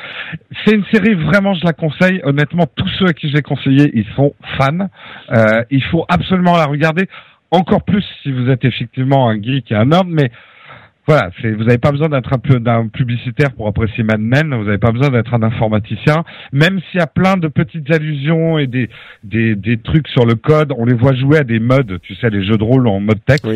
C'est 0.65 0.75
une 0.75 0.85
série 0.93 1.15
vraiment, 1.15 1.55
je 1.55 1.65
la 1.65 1.73
conseille. 1.73 2.21
Honnêtement, 2.25 2.67
tous 2.77 2.89
ceux 2.99 3.07
à 3.07 3.13
qui 3.13 3.29
je 3.29 3.35
l'ai 3.35 3.43
conseillé, 3.43 3.91
ils 3.95 4.07
sont 4.15 4.35
fans. 4.59 4.89
Euh, 5.31 5.63
il 5.71 5.83
faut 5.85 6.05
absolument 6.09 6.57
la 6.57 6.67
regarder. 6.67 7.09
Encore 7.51 7.83
plus 7.83 8.05
si 8.23 8.31
vous 8.31 8.51
êtes 8.51 8.65
effectivement 8.65 9.31
un 9.31 9.41
geek 9.41 9.73
et 9.73 9.75
un 9.75 9.93
homme, 9.93 10.11
mais 10.11 10.31
voilà, 11.09 11.31
vous 11.43 11.65
n'avez 11.65 11.79
pas 11.79 11.91
besoin 11.91 12.11
d'être 12.11 12.35
un 12.35 12.89
publicitaire 12.89 13.53
pour 13.53 13.67
apprécier 13.67 14.05
Mad 14.05 14.21
Men, 14.21 14.55
vous 14.55 14.65
n'avez 14.65 14.77
pas 14.77 14.93
besoin 14.93 15.09
d'être 15.09 15.33
un 15.33 15.43
informaticien, 15.43 16.23
même 16.53 16.81
s'il 16.81 17.01
y 17.01 17.03
a 17.03 17.07
plein 17.07 17.39
de 17.39 17.49
petites 17.49 17.91
allusions 17.91 18.59
et 18.59 18.67
des, 18.67 18.91
trucs 19.83 20.07
sur 20.09 20.27
le 20.27 20.35
code, 20.35 20.75
on 20.77 20.85
les 20.85 20.93
voit 20.93 21.15
jouer 21.15 21.39
à 21.39 21.45
des 21.45 21.61
modes, 21.61 21.99
tu 22.03 22.15
sais, 22.17 22.29
les 22.29 22.45
jeux 22.45 22.59
de 22.59 22.63
rôle 22.63 22.87
en 22.87 23.01
mode 23.01 23.25
texte. 23.25 23.47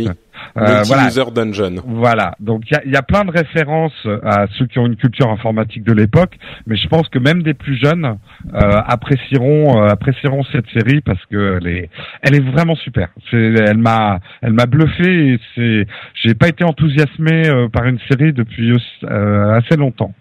Euh, 0.57 0.83
voilà, 0.85 1.09
dungeon. 1.35 1.77
voilà, 1.87 2.35
donc 2.41 2.62
il 2.71 2.75
y 2.75 2.77
a, 2.77 2.83
il 2.85 2.91
y 2.93 2.97
a 2.97 3.03
plein 3.03 3.25
de 3.25 3.31
références 3.31 4.07
à 4.25 4.47
ceux 4.59 4.67
qui 4.67 4.79
ont 4.79 4.87
une 4.87 4.97
culture 4.97 5.31
informatique 5.31 5.83
de 5.85 5.93
l'époque, 5.93 6.37
mais 6.67 6.77
je 6.77 6.89
pense 6.89 7.09
que 7.09 7.19
même 7.19 7.43
des 7.43 7.55
plus 7.55 7.77
jeunes 7.83 8.19
euh, 8.55 8.59
apprécieront 8.87 9.83
euh, 9.83 9.89
apprécieront 9.89 10.43
cette 10.53 10.69
série 10.71 11.01
parce 11.01 11.25
que 11.27 11.59
elle 11.59 11.67
est 11.69 11.91
elle 12.23 12.35
est 12.35 12.41
vraiment 12.51 12.75
super. 12.77 13.09
C'est 13.31 13.37
elle 13.37 13.79
m'a 13.79 14.21
elle 14.43 14.53
m'a 14.53 14.67
bluffé 14.67 15.35
et 15.35 15.41
c'est 15.55 15.87
j'ai 16.15 16.35
pas 16.35 16.49
été 16.49 16.65
enthousiasmé 16.65 17.49
euh, 17.49 17.69
par 17.69 17.85
une 17.87 17.99
série 18.11 18.33
depuis 18.33 18.73
euh, 19.05 19.53
assez 19.59 19.77
longtemps. 19.77 20.15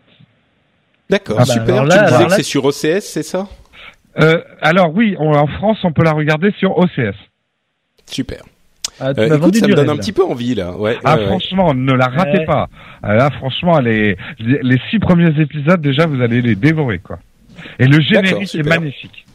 D'accord, 1.10 1.38
Ah 1.40 1.44
bah, 1.48 1.54
super. 1.54 1.70
alors 1.76 1.84
tu 1.84 1.90
là- 1.90 2.04
disais 2.04 2.16
alors 2.16 2.28
que 2.30 2.34
c'est 2.36 2.44
sur 2.44 2.64
OCS, 2.66 3.02
c'est 3.02 3.24
ça? 3.24 3.48
Euh, 4.20 4.42
alors 4.62 4.94
oui, 4.94 5.16
on- 5.20 5.34
en 5.34 5.48
France 5.48 5.80
on 5.84 5.92
peut 5.94 6.04
la 6.04 6.12
regarder 6.14 6.52
sur 6.60 6.78
OCS. 6.78 7.16
Super. 8.06 8.44
Ah, 9.04 9.14
Euh, 9.18 9.36
écoute, 9.38 9.56
ça 9.56 9.68
me 9.68 9.74
donne 9.74 9.90
un 9.90 9.98
petit 9.98 10.12
peu 10.12 10.24
envie 10.24 10.54
là. 10.56 10.78
Ouais. 10.78 10.98
Ah 11.04 11.16
ouais, 11.16 11.22
ouais. 11.22 11.28
franchement, 11.28 11.74
ne 11.74 11.92
la 11.94 12.06
ratez 12.06 12.40
Ouais. 12.40 12.46
pas. 12.46 12.70
Ah, 13.02 13.16
Là 13.16 13.30
franchement, 13.32 13.80
les 13.80 14.16
les 14.40 14.78
six 14.90 15.00
premiers 15.00 15.34
épisodes 15.42 15.82
déjà 15.82 16.06
vous 16.06 16.22
allez 16.22 16.42
les 16.42 16.56
dévorer 16.56 17.00
quoi. 17.00 17.18
Et 17.80 17.88
le 17.88 18.00
générique 18.00 18.54
est 18.56 18.64
magnifique. 18.68 19.26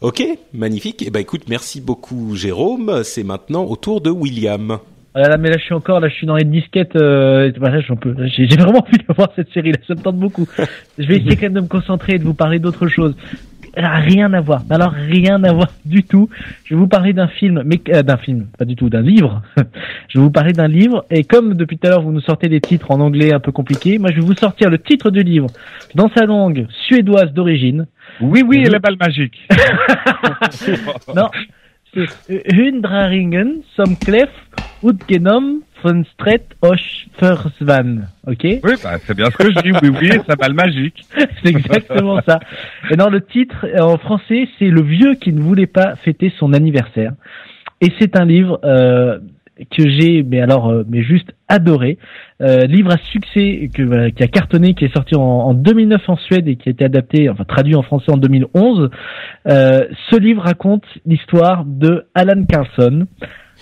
Ok, 0.00 0.22
magnifique. 0.52 1.02
Eh 1.06 1.10
ben 1.10 1.20
écoute, 1.20 1.42
merci 1.48 1.80
beaucoup 1.80 2.34
Jérôme. 2.36 3.02
C'est 3.02 3.24
maintenant 3.24 3.64
au 3.64 3.76
tour 3.76 4.00
de 4.00 4.10
William. 4.10 4.78
Ah 5.14 5.20
là, 5.20 5.28
là, 5.30 5.36
mais 5.38 5.48
là, 5.48 5.56
je 5.56 5.64
suis 5.64 5.72
encore, 5.72 5.98
là, 6.00 6.08
je 6.10 6.14
suis 6.14 6.26
dans 6.26 6.36
les 6.36 6.44
disquettes, 6.44 6.94
euh, 6.94 7.50
bah, 7.58 7.70
là, 7.70 7.80
j'en 7.80 7.96
peux, 7.96 8.14
j'ai 8.26 8.44
vraiment 8.54 8.80
envie 8.86 8.98
de 8.98 9.14
voir 9.16 9.30
cette 9.34 9.50
série, 9.54 9.72
là, 9.72 9.78
ça 9.88 9.94
me 9.94 10.00
tente 10.02 10.18
beaucoup. 10.18 10.46
Je 10.98 11.06
vais 11.06 11.16
essayer 11.16 11.36
quand 11.36 11.44
même 11.44 11.54
de 11.54 11.60
me 11.62 11.68
concentrer 11.68 12.16
et 12.16 12.18
de 12.18 12.24
vous 12.24 12.34
parler 12.34 12.58
d'autre 12.58 12.86
chose. 12.88 13.16
Elle 13.76 13.84
a 13.84 13.96
rien 13.96 14.32
à 14.32 14.40
voir. 14.40 14.62
Alors, 14.70 14.92
rien 14.92 15.44
à 15.44 15.52
voir 15.52 15.68
du 15.84 16.02
tout. 16.02 16.30
Je 16.64 16.74
vais 16.74 16.80
vous 16.80 16.88
parler 16.88 17.12
d'un 17.12 17.28
film, 17.28 17.62
mais, 17.66 17.78
euh, 17.90 18.02
d'un 18.02 18.16
film, 18.16 18.46
pas 18.58 18.64
du 18.64 18.74
tout, 18.74 18.88
d'un 18.88 19.02
livre. 19.02 19.42
je 20.08 20.18
vais 20.18 20.24
vous 20.24 20.30
parler 20.30 20.54
d'un 20.54 20.66
livre, 20.66 21.04
et 21.10 21.24
comme 21.24 21.52
depuis 21.52 21.76
tout 21.76 21.86
à 21.86 21.90
l'heure, 21.90 22.00
vous 22.00 22.10
nous 22.10 22.22
sortez 22.22 22.48
des 22.48 22.62
titres 22.62 22.90
en 22.90 23.00
anglais 23.00 23.34
un 23.34 23.38
peu 23.38 23.52
compliqués, 23.52 23.98
moi, 23.98 24.10
je 24.10 24.16
vais 24.16 24.26
vous 24.26 24.34
sortir 24.34 24.70
le 24.70 24.78
titre 24.78 25.10
du 25.10 25.22
livre 25.22 25.48
dans 25.94 26.08
sa 26.16 26.24
langue 26.24 26.66
suédoise 26.86 27.34
d'origine. 27.34 27.86
Oui, 28.22 28.42
oui, 28.48 28.62
et 28.64 28.70
la 28.70 28.78
balle 28.78 28.96
magique. 28.98 29.46
Non, 31.14 31.28
c'est 31.94 32.42
Hundraringen 32.50 33.62
som 33.74 33.94
Clef 33.98 34.30
Utgenom 34.82 35.60
Stret 36.12 36.42
Försvann. 37.18 38.08
Ok? 38.26 38.42
Oui, 38.42 38.74
bah, 38.82 38.98
c'est 39.04 39.16
bien 39.16 39.26
ce 39.26 39.36
que 39.36 39.50
je 39.50 39.60
dis. 39.62 39.72
Oui, 39.82 39.90
oui, 40.00 40.10
sa 40.26 40.36
balle 40.36 40.54
magique. 40.54 41.04
C'est 41.42 41.50
exactement 41.50 42.20
ça. 42.26 42.40
Et 42.90 42.96
dans 42.96 43.08
le 43.08 43.20
titre, 43.20 43.64
euh, 43.64 43.80
en 43.80 43.98
français, 43.98 44.48
c'est 44.58 44.68
Le 44.68 44.82
vieux 44.82 45.14
qui 45.14 45.32
ne 45.32 45.40
voulait 45.40 45.66
pas 45.66 45.96
fêter 45.96 46.32
son 46.38 46.52
anniversaire. 46.52 47.12
Et 47.80 47.92
c'est 47.98 48.18
un 48.18 48.24
livre 48.24 48.58
euh, 48.64 49.18
que 49.70 49.88
j'ai, 49.88 50.22
mais 50.22 50.40
alors, 50.40 50.68
euh, 50.68 50.84
mais 50.88 51.02
juste 51.02 51.32
adoré. 51.48 51.98
Euh, 52.42 52.66
livre 52.66 52.92
à 52.92 52.98
succès 52.98 53.70
que, 53.74 54.10
qui 54.10 54.22
a 54.22 54.28
cartonné, 54.28 54.74
qui 54.74 54.84
est 54.84 54.94
sorti 54.94 55.14
en, 55.14 55.22
en 55.22 55.54
2009 55.54 56.02
en 56.08 56.16
Suède 56.16 56.48
et 56.48 56.56
qui 56.56 56.68
a 56.68 56.72
été 56.72 56.84
adapté, 56.84 57.30
enfin 57.30 57.44
traduit 57.44 57.74
en 57.74 57.82
français 57.82 58.12
en 58.12 58.18
2011. 58.18 58.90
Euh, 59.48 59.86
ce 60.10 60.18
livre 60.18 60.42
raconte 60.42 60.84
l'histoire 61.06 61.64
de 61.64 62.06
Alan 62.14 62.44
Carlson, 62.44 63.06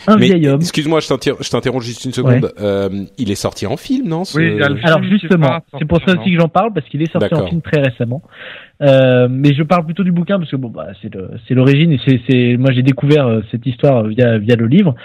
un 0.07 0.16
Mais 0.16 0.26
vieil 0.26 0.48
homme. 0.48 0.61
excuse-moi, 0.61 1.00
je 1.00 1.09
t'inter- 1.09 1.35
je 1.40 1.50
t'interromps 1.50 1.85
juste 1.85 2.04
une 2.04 2.12
seconde. 2.12 2.52
Euh, 2.61 2.88
il 3.18 3.30
est 3.30 3.35
sorti 3.37 3.66
en 3.66 3.76
film, 3.76 4.09
non 4.09 4.24
ce- 4.24 4.37
Oui, 4.38 4.50
il 4.52 4.59
y 4.59 4.62
a 4.62 4.68
le- 4.68 4.78
Alors 4.85 5.02
justement, 5.04 5.61
c'est 5.78 5.85
pour 5.87 5.98
ça 6.07 6.12
aussi 6.18 6.33
que 6.35 6.40
j'en 6.40 6.48
parle 6.48 6.72
parce 6.72 6.87
qu'il 6.88 7.00
est 7.02 7.11
sorti 7.11 7.33
en 7.35 7.46
film 7.46 7.62
très 7.62 7.80
récemment. 7.80 8.22
Euh, 8.83 9.28
mais 9.30 9.54
je 9.54 9.62
parle 9.62 9.85
plutôt 9.85 10.02
du 10.02 10.11
bouquin 10.11 10.37
parce 10.38 10.50
que 10.50 10.57
bon 10.57 10.68
bah 10.68 10.88
c'est 11.00 11.14
le 11.14 11.30
l'origine 11.50 11.92
et 11.92 12.00
c'est 12.04 12.20
c'est 12.28 12.57
moi 12.59 12.72
j'ai 12.72 12.83
découvert 12.83 13.24
euh, 13.28 13.40
cette 13.52 13.64
histoire 13.66 14.02
via 14.04 14.37
via 14.38 14.57
le 14.57 14.66
livre. 14.66 14.96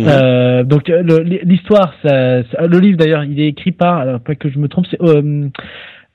Euh, 0.00 0.64
donc 0.64 0.90
euh, 0.90 1.02
le- 1.04 1.20
l'histoire 1.44 1.94
ça, 2.04 2.42
ça- 2.50 2.66
le 2.66 2.78
livre 2.80 2.98
d'ailleurs 2.98 3.22
il 3.22 3.38
est 3.40 3.46
écrit 3.46 3.70
par 3.70 3.98
alors 3.98 4.20
pas 4.20 4.34
que 4.34 4.50
je 4.50 4.58
me 4.58 4.66
trompe 4.66 4.86
c'est 4.90 5.00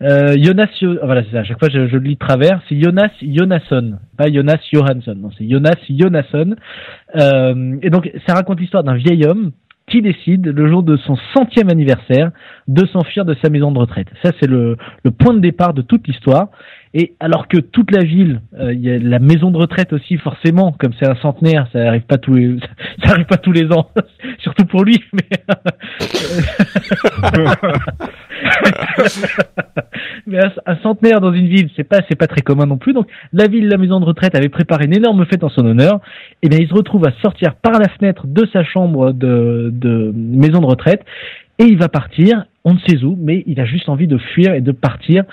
euh, 0.04 0.36
Jonas 0.42 0.70
Yo- 0.82 1.00
voilà 1.04 1.24
c'est 1.24 1.32
ça 1.32 1.40
à 1.40 1.44
chaque 1.44 1.60
fois 1.60 1.70
je, 1.70 1.88
je 1.88 1.98
le 1.98 2.04
lis 2.04 2.14
de 2.16 2.20
travers 2.20 2.62
c'est 2.70 2.80
Jonas 2.80 3.10
Jonasson 3.22 3.98
pas 4.18 4.32
Jonas 4.32 4.60
Johansson 4.72 5.16
non 5.18 5.30
c'est 5.38 5.50
Jonas 5.50 5.76
Jonasson 5.90 6.56
euh, 7.16 7.78
et 7.82 7.90
donc 7.90 8.12
ça 8.28 8.34
raconte 8.36 8.60
l'histoire 8.60 8.84
d'un 8.84 8.96
vieil 8.96 9.26
homme 9.26 9.52
qui 9.90 10.02
décide, 10.02 10.46
le 10.48 10.68
jour 10.68 10.84
de 10.84 10.98
son 10.98 11.16
centième 11.34 11.70
anniversaire, 11.70 12.32
de 12.68 12.86
s'enfuir 12.88 13.24
de 13.24 13.34
sa 13.42 13.50
maison 13.50 13.72
de 13.72 13.80
retraite. 13.80 14.10
Ça, 14.22 14.32
c'est 14.38 14.46
le, 14.46 14.76
le 15.06 15.12
point 15.12 15.34
de 15.34 15.40
départ 15.40 15.74
de 15.74 15.82
toute 15.82 16.06
l'histoire. 16.10 16.50
Et 17.00 17.14
alors 17.20 17.48
que 17.48 17.58
toute 17.58 17.92
la 17.92 18.04
ville, 18.04 18.42
euh, 18.60 18.74
il 18.74 18.80
y 18.82 18.90
a 18.90 18.98
la 18.98 19.20
maison 19.20 19.52
de 19.52 19.58
retraite 19.58 19.94
aussi, 19.94 20.18
forcément, 20.18 20.72
comme 20.72 20.94
c'est 21.00 21.08
un 21.08 21.16
centenaire, 21.18 21.68
ça 21.72 21.88
arrive 21.88 22.02
pas 22.02 22.18
tous 22.18 22.34
les, 22.34 22.58
ça 23.04 23.12
arrive 23.12 23.28
pas 23.28 23.38
tous 23.38 23.52
les 23.52 23.72
ans, 23.72 23.92
surtout 24.40 24.66
pour 24.66 24.84
lui. 24.84 25.04
Mais, 25.14 25.24
mais 30.26 30.44
un, 30.44 30.52
un 30.66 30.76
centenaire 30.78 31.22
dans 31.22 31.34
une 31.34 31.48
ville, 31.48 31.70
c'est 31.76 31.84
pas, 31.84 32.00
c'est 32.10 32.16
pas 32.16 32.28
très 32.28 32.42
commun 32.42 32.66
non 32.66 32.78
plus. 32.78 32.94
Donc 32.94 33.08
la 33.32 33.48
ville, 33.48 33.68
la 33.68 33.78
maison 33.78 34.00
de 34.00 34.06
retraite 34.06 34.36
avait 34.36 34.50
préparé 34.50 34.86
une 34.86 34.96
énorme 34.96 35.26
fête 35.26 35.44
en 35.44 35.50
son 35.50 35.66
honneur. 35.66 36.00
Et 36.42 36.50
bien 36.50 36.58
il 36.60 36.68
se 36.68 36.74
retrouve 36.74 37.06
à 37.08 37.12
sortir 37.22 37.56
par 37.56 37.80
la 37.80 37.90
fenêtre 37.90 38.26
de 38.26 38.48
sa 38.52 38.64
chambre 38.64 39.12
de, 39.12 39.70
de 39.72 40.12
maison 40.16 40.62
de 40.62 40.66
retraite 40.66 41.04
et 41.60 41.66
il 41.66 41.78
va 41.78 41.90
partir. 41.90 42.46
On 42.64 42.74
ne 42.74 42.80
sait 42.80 43.04
où, 43.04 43.18
mais 43.20 43.44
il 43.48 43.60
a 43.60 43.66
juste 43.66 43.88
envie 43.88 44.08
de 44.08 44.18
fuir 44.18 44.54
et 44.54 44.62
de 44.62 44.72
partir 44.72 45.24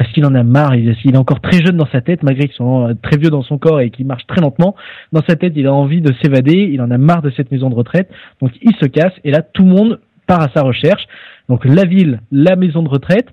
parce 0.00 0.12
qu'il 0.12 0.24
en 0.24 0.34
a 0.34 0.42
marre. 0.42 0.76
Il, 0.76 0.88
est 0.88 1.16
encore 1.18 1.40
très 1.40 1.60
jeune 1.62 1.76
dans 1.76 1.86
sa 1.92 2.00
tête, 2.00 2.22
malgré 2.22 2.46
qu'il 2.46 2.54
soit 2.54 2.94
très 3.02 3.18
vieux 3.18 3.28
dans 3.28 3.42
son 3.42 3.58
corps 3.58 3.82
et 3.82 3.90
qu'il 3.90 4.06
marche 4.06 4.26
très 4.26 4.40
lentement. 4.40 4.74
Dans 5.12 5.20
sa 5.28 5.36
tête, 5.36 5.52
il 5.56 5.66
a 5.66 5.74
envie 5.74 6.00
de 6.00 6.10
s'évader. 6.22 6.70
Il 6.72 6.80
en 6.80 6.90
a 6.90 6.96
marre 6.96 7.20
de 7.20 7.28
cette 7.36 7.52
maison 7.52 7.68
de 7.68 7.74
retraite. 7.74 8.08
Donc 8.40 8.50
il 8.62 8.74
se 8.76 8.86
casse 8.86 9.12
et 9.24 9.30
là, 9.30 9.42
tout 9.42 9.62
le 9.62 9.68
monde 9.68 10.00
part 10.26 10.40
à 10.40 10.48
sa 10.54 10.62
recherche. 10.62 11.06
Donc 11.50 11.66
la 11.66 11.84
ville, 11.84 12.20
la 12.32 12.56
maison 12.56 12.82
de 12.82 12.88
retraite. 12.88 13.26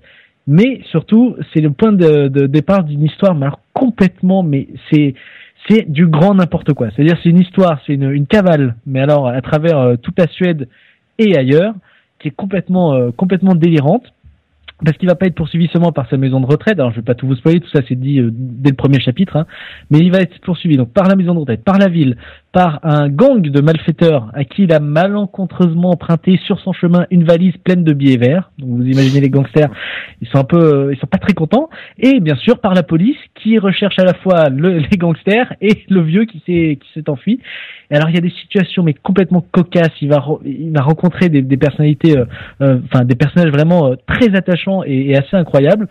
Mais 0.46 0.82
surtout, 0.90 1.36
c'est 1.54 1.62
le 1.62 1.70
point 1.70 1.92
de, 1.92 2.28
départ 2.28 2.84
d'une 2.84 3.02
histoire, 3.02 3.34
mais 3.34 3.46
complètement, 3.72 4.42
mais 4.42 4.68
c'est 4.90 5.14
c'est 5.70 5.90
du 5.90 6.06
grand 6.06 6.34
n'importe 6.34 6.74
quoi. 6.74 6.88
C'est-à-dire 6.90 7.16
c'est 7.22 7.30
une 7.30 7.40
histoire, 7.40 7.80
c'est 7.86 7.94
une, 7.94 8.10
une 8.10 8.26
cavale, 8.26 8.74
mais 8.86 9.00
alors 9.00 9.26
à 9.26 9.40
travers 9.40 9.78
euh, 9.78 9.96
toute 9.96 10.18
la 10.18 10.26
Suède 10.26 10.68
et 11.18 11.34
ailleurs, 11.38 11.72
qui 12.18 12.28
est 12.28 12.36
complètement 12.36 12.92
euh, 12.92 13.10
complètement 13.10 13.54
délirante 13.54 14.12
parce 14.84 14.96
qu'il 14.96 15.08
va 15.08 15.14
pas 15.14 15.26
être 15.26 15.34
poursuivi 15.34 15.68
seulement 15.72 15.92
par 15.92 16.08
sa 16.08 16.16
maison 16.16 16.40
de 16.40 16.46
retraite. 16.46 16.78
Alors 16.78 16.90
je 16.92 16.96
vais 16.96 17.02
pas 17.02 17.14
tout 17.14 17.26
vous 17.26 17.34
spoiler, 17.34 17.60
tout 17.60 17.70
ça 17.70 17.80
c'est 17.88 17.98
dit 17.98 18.20
euh, 18.20 18.30
dès 18.32 18.70
le 18.70 18.76
premier 18.76 19.00
chapitre, 19.00 19.36
hein, 19.36 19.46
mais 19.90 19.98
il 19.98 20.12
va 20.12 20.18
être 20.18 20.38
poursuivi 20.40 20.76
donc 20.76 20.92
par 20.92 21.08
la 21.08 21.16
maison 21.16 21.34
de 21.34 21.40
retraite, 21.40 21.64
par 21.64 21.78
la 21.78 21.88
ville, 21.88 22.16
par 22.52 22.80
un 22.84 23.08
gang 23.08 23.40
de 23.40 23.60
malfaiteurs 23.60 24.30
à 24.34 24.44
qui 24.44 24.64
il 24.64 24.72
a 24.72 24.80
malencontreusement 24.80 25.90
emprunté 25.90 26.38
sur 26.44 26.60
son 26.60 26.72
chemin 26.72 27.06
une 27.10 27.24
valise 27.24 27.56
pleine 27.58 27.84
de 27.84 27.92
billets 27.92 28.16
verts. 28.16 28.50
Donc 28.58 28.70
vous 28.70 28.86
imaginez 28.86 29.20
les 29.20 29.30
gangsters, 29.30 29.70
ils 30.20 30.28
sont 30.28 30.38
un 30.38 30.44
peu, 30.44 30.58
euh, 30.58 30.94
ils 30.94 30.98
sont 30.98 31.06
pas 31.06 31.18
très 31.18 31.34
contents. 31.34 31.68
Et 31.98 32.20
bien 32.20 32.36
sûr 32.36 32.60
par 32.60 32.74
la 32.74 32.82
police 32.82 33.18
qui 33.34 33.58
recherche 33.58 33.98
à 33.98 34.04
la 34.04 34.14
fois 34.14 34.48
le, 34.48 34.78
les 34.90 34.96
gangsters 34.96 35.52
et 35.60 35.84
le 35.88 36.02
vieux 36.02 36.24
qui 36.24 36.42
s'est 36.46 36.78
qui 36.80 36.88
s'est 36.94 37.10
enfui. 37.10 37.40
Et 37.90 37.96
alors 37.96 38.10
il 38.10 38.14
y 38.14 38.18
a 38.18 38.22
des 38.22 38.30
situations 38.30 38.82
mais 38.82 38.94
complètement 38.94 39.44
cocasses. 39.50 39.92
Il 40.02 40.08
va 40.08 40.18
re- 40.18 40.40
il 40.44 40.72
va 40.72 40.82
rencontrer 40.82 41.28
des, 41.28 41.42
des 41.42 41.56
personnalités, 41.56 42.18
euh, 42.18 42.24
euh, 42.62 42.78
enfin 42.84 43.04
des 43.04 43.14
personnages 43.14 43.50
vraiment 43.50 43.88
euh, 43.88 43.94
très 44.06 44.34
attachants 44.36 44.82
et, 44.84 45.10
et 45.10 45.16
assez 45.16 45.36
incroyables. 45.36 45.88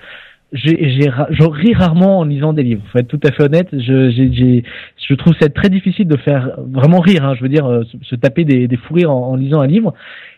Je 0.54 1.44
ris 1.44 1.74
rarement 1.74 2.20
en 2.20 2.24
lisant 2.24 2.54
des 2.54 2.64
livres. 2.64 2.82
Faut 2.92 3.00
être 3.00 3.08
tout 3.08 3.20
à 3.28 3.32
fait 3.34 3.44
honnête. 3.44 3.68
Je, 3.74 4.10
j'ai, 4.12 4.64
je 5.08 5.14
trouve 5.16 5.34
ça 5.42 5.50
très 5.50 5.70
difficile 5.70 6.08
de 6.08 6.16
faire 6.18 6.52
vraiment 6.72 7.00
rire. 7.00 7.26
Hein, 7.26 7.36
je 7.36 7.42
veux 7.44 7.50
dire, 7.50 7.66
euh, 7.66 7.84
se, 7.84 7.98
se 8.02 8.16
taper 8.16 8.46
des, 8.46 8.68
des 8.68 8.78
fous 8.78 8.94
rires 8.94 9.12
en, 9.12 9.32
en 9.32 9.36
lisant 9.36 9.60
un 9.60 9.68
livre. 9.68 9.94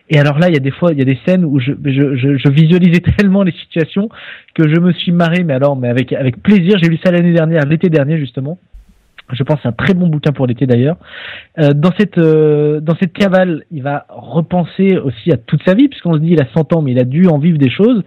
Et 0.10 0.18
alors 0.20 0.40
là, 0.40 0.48
il 0.50 0.56
y 0.56 0.58
a 0.58 0.62
des 0.62 0.72
fois, 0.72 0.92
il 0.94 0.98
y 0.98 1.02
a 1.04 1.06
des 1.06 1.20
scènes 1.28 1.46
où 1.46 1.60
je, 1.60 1.74
je, 1.86 2.16
je, 2.16 2.38
je 2.38 2.50
visualisais 2.50 3.02
tellement 3.18 3.44
les 3.44 3.52
situations 3.52 4.10
que 4.56 4.68
je 4.68 4.80
me 4.80 4.92
suis 4.94 5.12
marré, 5.12 5.44
mais 5.44 5.54
alors, 5.54 5.76
mais 5.76 5.90
avec, 5.90 6.12
avec 6.14 6.42
plaisir. 6.42 6.80
J'ai 6.82 6.90
lu 6.90 6.98
ça 7.04 7.12
l'année 7.12 7.34
dernière, 7.34 7.66
l'été 7.66 7.90
dernier 7.90 8.18
justement. 8.18 8.58
Je 9.32 9.44
pense 9.44 9.60
c'est 9.62 9.70
un 9.70 9.74
très 9.74 9.94
bon 9.94 10.08
bouquin 10.08 10.32
pour 10.32 10.48
l'été 10.48 10.66
d'ailleurs. 10.66 10.98
Euh, 11.60 11.74
dans 11.74 11.92
cette 11.98 12.18
euh, 12.18 12.80
dans 12.80 12.96
cette 13.00 13.14
cavale, 13.14 13.64
il 13.72 13.84
va 13.84 14.06
repenser 14.10 14.98
aussi 14.98 15.32
à 15.32 15.38
toute 15.38 15.62
sa 15.66 15.74
vie, 15.74 15.88
puisqu'on 15.88 16.14
se 16.14 16.20
dit 16.20 16.32
il 16.32 16.42
a 16.42 16.48
100 16.54 16.74
ans, 16.74 16.82
mais 16.82 16.92
il 16.92 17.00
a 17.00 17.06
dû 17.06 17.28
en 17.28 17.38
vivre 17.38 17.58
des 17.58 17.70
choses. 17.70 18.04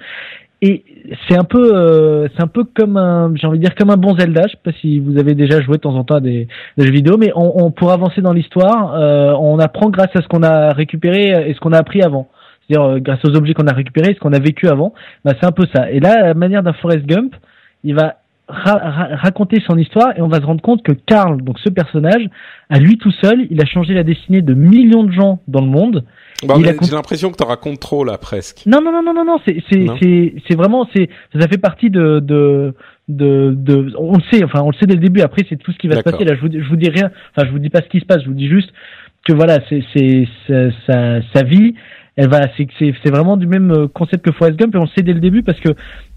Et 0.64 0.84
c'est 1.28 1.36
un 1.36 1.42
peu 1.42 1.74
euh, 1.74 2.28
c'est 2.36 2.42
un 2.42 2.46
peu 2.46 2.62
comme 2.62 2.96
un 2.96 3.32
j'ai 3.34 3.48
envie 3.48 3.58
de 3.58 3.64
dire 3.64 3.74
comme 3.74 3.90
un 3.90 3.96
bon 3.96 4.16
Zelda. 4.16 4.42
Je 4.46 4.52
sais 4.52 4.60
pas 4.62 4.70
si 4.80 5.00
vous 5.00 5.18
avez 5.18 5.34
déjà 5.34 5.60
joué 5.60 5.76
de 5.76 5.82
temps 5.82 5.96
en 5.96 6.04
temps 6.04 6.16
à 6.16 6.20
des, 6.20 6.46
des 6.78 6.86
jeux 6.86 6.92
vidéo, 6.92 7.16
mais 7.18 7.32
on, 7.34 7.64
on 7.64 7.70
pour 7.72 7.90
avancer 7.90 8.20
dans 8.20 8.32
l'histoire, 8.32 8.94
euh, 8.94 9.32
on 9.40 9.58
apprend 9.58 9.90
grâce 9.90 10.14
à 10.14 10.22
ce 10.22 10.28
qu'on 10.28 10.44
a 10.44 10.72
récupéré 10.72 11.48
et 11.48 11.54
ce 11.54 11.58
qu'on 11.58 11.72
a 11.72 11.78
appris 11.78 12.02
avant. 12.02 12.28
C'est-à-dire 12.66 12.88
euh, 12.88 12.98
grâce 13.00 13.24
aux 13.24 13.36
objets 13.36 13.54
qu'on 13.54 13.66
a 13.66 13.72
récupérés, 13.72 14.12
et 14.12 14.14
ce 14.14 14.20
qu'on 14.20 14.32
a 14.32 14.38
vécu 14.38 14.68
avant. 14.68 14.94
Bah, 15.24 15.32
c'est 15.40 15.46
un 15.46 15.52
peu 15.52 15.66
ça. 15.74 15.90
Et 15.90 16.00
là, 16.00 16.12
à 16.12 16.26
la 16.28 16.34
manière 16.34 16.62
d'un 16.62 16.72
Forrest 16.74 17.06
Gump, 17.06 17.34
il 17.84 17.94
va 17.94 18.16
ra- 18.52 18.78
ra- 18.90 19.16
raconter 19.16 19.60
son 19.66 19.76
histoire 19.78 20.16
et 20.16 20.20
on 20.22 20.28
va 20.28 20.40
se 20.40 20.44
rendre 20.46 20.60
compte 20.62 20.82
que 20.82 20.92
Carl, 20.92 21.42
donc 21.42 21.58
ce 21.58 21.68
personnage, 21.68 22.28
à 22.70 22.78
lui 22.78 22.98
tout 22.98 23.10
seul, 23.22 23.46
il 23.50 23.60
a 23.60 23.64
changé 23.64 23.94
la 23.94 24.02
destinée 24.04 24.42
de 24.42 24.54
millions 24.54 25.04
de 25.04 25.12
gens 25.12 25.40
dans 25.48 25.60
le 25.60 25.66
monde. 25.68 26.04
Bah, 26.46 26.54
con- 26.54 26.84
J'ai 26.84 26.94
l'impression 26.94 27.30
que 27.30 27.36
t'en 27.36 27.46
racontes 27.46 27.78
trop 27.80 28.04
là 28.04 28.18
presque. 28.18 28.64
Non, 28.66 28.80
non, 28.82 28.90
non, 28.92 29.02
non, 29.02 29.14
non, 29.14 29.24
non, 29.24 29.38
c'est, 29.46 29.62
c'est, 29.70 29.78
Non. 29.78 29.96
c'est, 30.02 30.34
c'est 30.48 30.56
vraiment, 30.56 30.88
c'est, 30.94 31.08
ça 31.38 31.46
fait 31.48 31.58
partie 31.58 31.88
de, 31.90 32.18
de, 32.20 32.74
de, 33.08 33.54
de, 33.56 33.92
on 33.98 34.14
le 34.16 34.22
sait, 34.30 34.42
enfin, 34.44 34.60
on 34.62 34.70
le 34.70 34.76
sait 34.76 34.86
dès 34.86 34.94
le 34.94 35.00
début. 35.00 35.20
Après, 35.20 35.42
c'est 35.48 35.56
tout 35.56 35.70
ce 35.72 35.78
qui 35.78 35.86
va 35.88 35.96
se 35.96 36.00
passer. 36.02 36.24
Là, 36.24 36.34
je 36.34 36.40
vous, 36.40 36.52
je 36.52 36.68
vous 36.68 36.76
dis 36.76 36.90
rien. 36.90 37.10
Enfin, 37.36 37.46
je 37.46 37.52
vous 37.52 37.58
dis 37.60 37.70
pas 37.70 37.80
ce 37.80 37.88
qui 37.88 38.00
se 38.00 38.04
passe. 38.06 38.22
Je 38.22 38.28
vous 38.28 38.34
dis 38.34 38.48
juste 38.48 38.72
que 39.24 39.32
voilà, 39.32 39.60
c'est, 39.68 39.84
c'est, 39.94 40.26
c'est- 40.46 40.70
sa, 40.86 41.20
sa 41.32 41.42
vie. 41.44 41.74
Elle 42.14 42.28
va, 42.28 42.40
c'est, 42.78 43.10
vraiment 43.10 43.38
du 43.38 43.46
même 43.46 43.70
euh, 43.70 43.88
concept 43.88 44.22
que 44.22 44.32
Forrest 44.32 44.58
Gump 44.58 44.74
et 44.74 44.78
on 44.78 44.82
le 44.82 44.88
sait 44.88 45.02
dès 45.02 45.14
le 45.14 45.20
début 45.20 45.42
parce 45.42 45.58
que, 45.60 45.70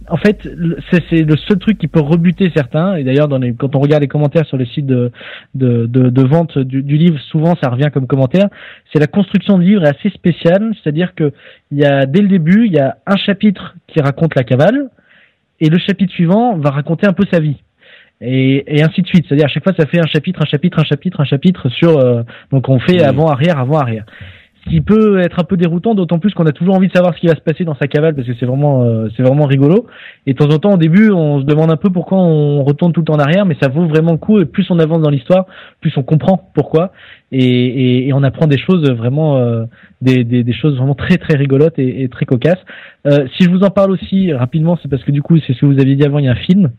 en 0.09 0.17
fait, 0.17 0.45
c'est, 0.91 1.21
le 1.21 1.37
seul 1.37 1.57
truc 1.57 1.77
qui 1.77 1.87
peut 1.87 2.01
rebuter 2.01 2.51
certains. 2.53 2.97
Et 2.97 3.05
d'ailleurs, 3.05 3.29
dans 3.29 3.37
les, 3.37 3.53
quand 3.53 3.77
on 3.77 3.79
regarde 3.79 4.01
les 4.01 4.09
commentaires 4.09 4.45
sur 4.45 4.57
les 4.57 4.65
sites 4.65 4.85
de, 4.85 5.11
de, 5.53 5.85
de, 5.85 6.09
de 6.09 6.21
vente 6.27 6.57
du, 6.59 6.83
du 6.83 6.97
livre, 6.97 7.17
souvent 7.31 7.55
ça 7.63 7.69
revient 7.69 7.89
comme 7.93 8.07
commentaire. 8.07 8.49
C'est 8.91 8.99
la 8.99 9.07
construction 9.07 9.57
du 9.57 9.67
livre 9.67 9.85
est 9.85 9.97
assez 9.97 10.09
spéciale, 10.09 10.73
c'est-à-dire 10.83 11.15
que 11.15 11.31
il 11.71 11.79
y 11.79 11.85
a 11.85 12.05
dès 12.05 12.21
le 12.21 12.27
début, 12.27 12.65
il 12.65 12.73
y 12.73 12.79
a 12.79 12.97
un 13.07 13.15
chapitre 13.15 13.75
qui 13.87 14.01
raconte 14.01 14.35
la 14.35 14.43
cavale 14.43 14.89
et 15.61 15.69
le 15.69 15.77
chapitre 15.77 16.13
suivant 16.13 16.57
va 16.57 16.71
raconter 16.71 17.07
un 17.07 17.13
peu 17.13 17.23
sa 17.31 17.39
vie. 17.39 17.57
Et, 18.21 18.77
et 18.77 18.83
ainsi 18.83 19.01
de 19.01 19.07
suite. 19.07 19.25
C'est-à-dire 19.27 19.45
à 19.45 19.49
chaque 19.49 19.63
fois, 19.63 19.73
ça 19.77 19.85
fait 19.85 19.99
un 19.99 20.07
chapitre, 20.07 20.41
un 20.41 20.45
chapitre, 20.45 20.79
un 20.79 20.85
chapitre, 20.85 21.21
un 21.21 21.25
chapitre 21.25 21.69
sur. 21.69 21.97
euh, 21.97 22.23
donc 22.51 22.69
on 22.69 22.79
fait 22.79 23.01
avant 23.01 23.27
arrière, 23.27 23.59
avant 23.59 23.79
arrière. 23.79 24.05
Qui 24.67 24.81
peut 24.81 25.19
être 25.19 25.39
un 25.39 25.43
peu 25.43 25.57
déroutant, 25.57 25.93
d'autant 25.93 26.17
plus 26.17 26.33
qu'on 26.33 26.47
a 26.47 26.51
toujours 26.51 26.73
envie 26.73 26.87
de 26.87 26.91
savoir 26.91 27.13
ce 27.13 27.19
qui 27.19 27.27
va 27.27 27.35
se 27.35 27.41
passer 27.41 27.65
dans 27.65 27.75
sa 27.75 27.87
cavale 27.87 28.15
parce 28.15 28.27
que 28.27 28.33
c'est 28.39 28.47
vraiment, 28.47 28.83
euh, 28.83 29.09
c'est 29.15 29.21
vraiment 29.21 29.45
rigolo. 29.45 29.85
Et 30.25 30.33
de 30.33 30.37
temps 30.37 30.49
en 30.49 30.57
temps, 30.57 30.73
au 30.73 30.77
début, 30.77 31.11
on 31.11 31.39
se 31.39 31.45
demande 31.45 31.71
un 31.71 31.77
peu 31.77 31.91
pourquoi 31.91 32.17
on 32.17 32.63
retourne 32.63 32.91
tout 32.91 33.01
le 33.01 33.05
temps 33.05 33.13
en 33.13 33.19
arrière, 33.19 33.45
mais 33.45 33.55
ça 33.61 33.69
vaut 33.69 33.85
vraiment 33.85 34.11
le 34.11 34.17
coup. 34.17 34.39
Et 34.39 34.45
plus 34.45 34.65
on 34.71 34.79
avance 34.79 35.03
dans 35.03 35.11
l'histoire, 35.11 35.45
plus 35.81 35.95
on 35.97 36.03
comprend 36.03 36.49
pourquoi. 36.55 36.93
Et, 37.31 37.45
et, 37.45 38.07
et 38.07 38.13
on 38.13 38.23
apprend 38.23 38.47
des 38.47 38.57
choses 38.57 38.89
vraiment, 38.89 39.37
euh, 39.37 39.65
des, 40.01 40.23
des 40.23 40.53
choses 40.53 40.75
vraiment 40.77 40.95
très 40.95 41.17
très 41.17 41.35
rigolotes 41.37 41.77
et, 41.77 42.01
et 42.01 42.09
très 42.09 42.25
cocasses. 42.25 42.63
Euh, 43.05 43.27
si 43.37 43.43
je 43.43 43.51
vous 43.51 43.63
en 43.63 43.69
parle 43.69 43.91
aussi 43.91 44.33
rapidement, 44.33 44.79
c'est 44.81 44.89
parce 44.89 45.03
que 45.03 45.11
du 45.11 45.21
coup, 45.21 45.37
c'est 45.45 45.53
ce 45.53 45.61
que 45.61 45.67
vous 45.67 45.79
aviez 45.79 45.95
dit 45.95 46.03
avant, 46.03 46.17
il 46.17 46.25
y 46.25 46.27
a 46.27 46.31
un 46.31 46.35
film 46.35 46.71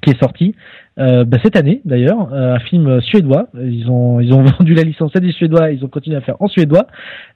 qui 0.00 0.10
est 0.10 0.20
sorti 0.20 0.54
euh, 0.98 1.24
bah, 1.24 1.38
cette 1.42 1.56
année 1.56 1.80
d'ailleurs, 1.84 2.32
euh, 2.32 2.54
un 2.54 2.58
film 2.60 3.00
suédois. 3.00 3.48
Ils 3.54 3.90
ont 3.90 4.20
ils 4.20 4.32
ont 4.34 4.42
vendu 4.58 4.74
la 4.74 4.82
licence 4.82 5.14
à 5.14 5.20
des 5.20 5.32
Suédois, 5.32 5.70
ils 5.70 5.84
ont 5.84 5.88
continué 5.88 6.16
à 6.16 6.20
faire 6.20 6.36
en 6.40 6.48
suédois. 6.48 6.86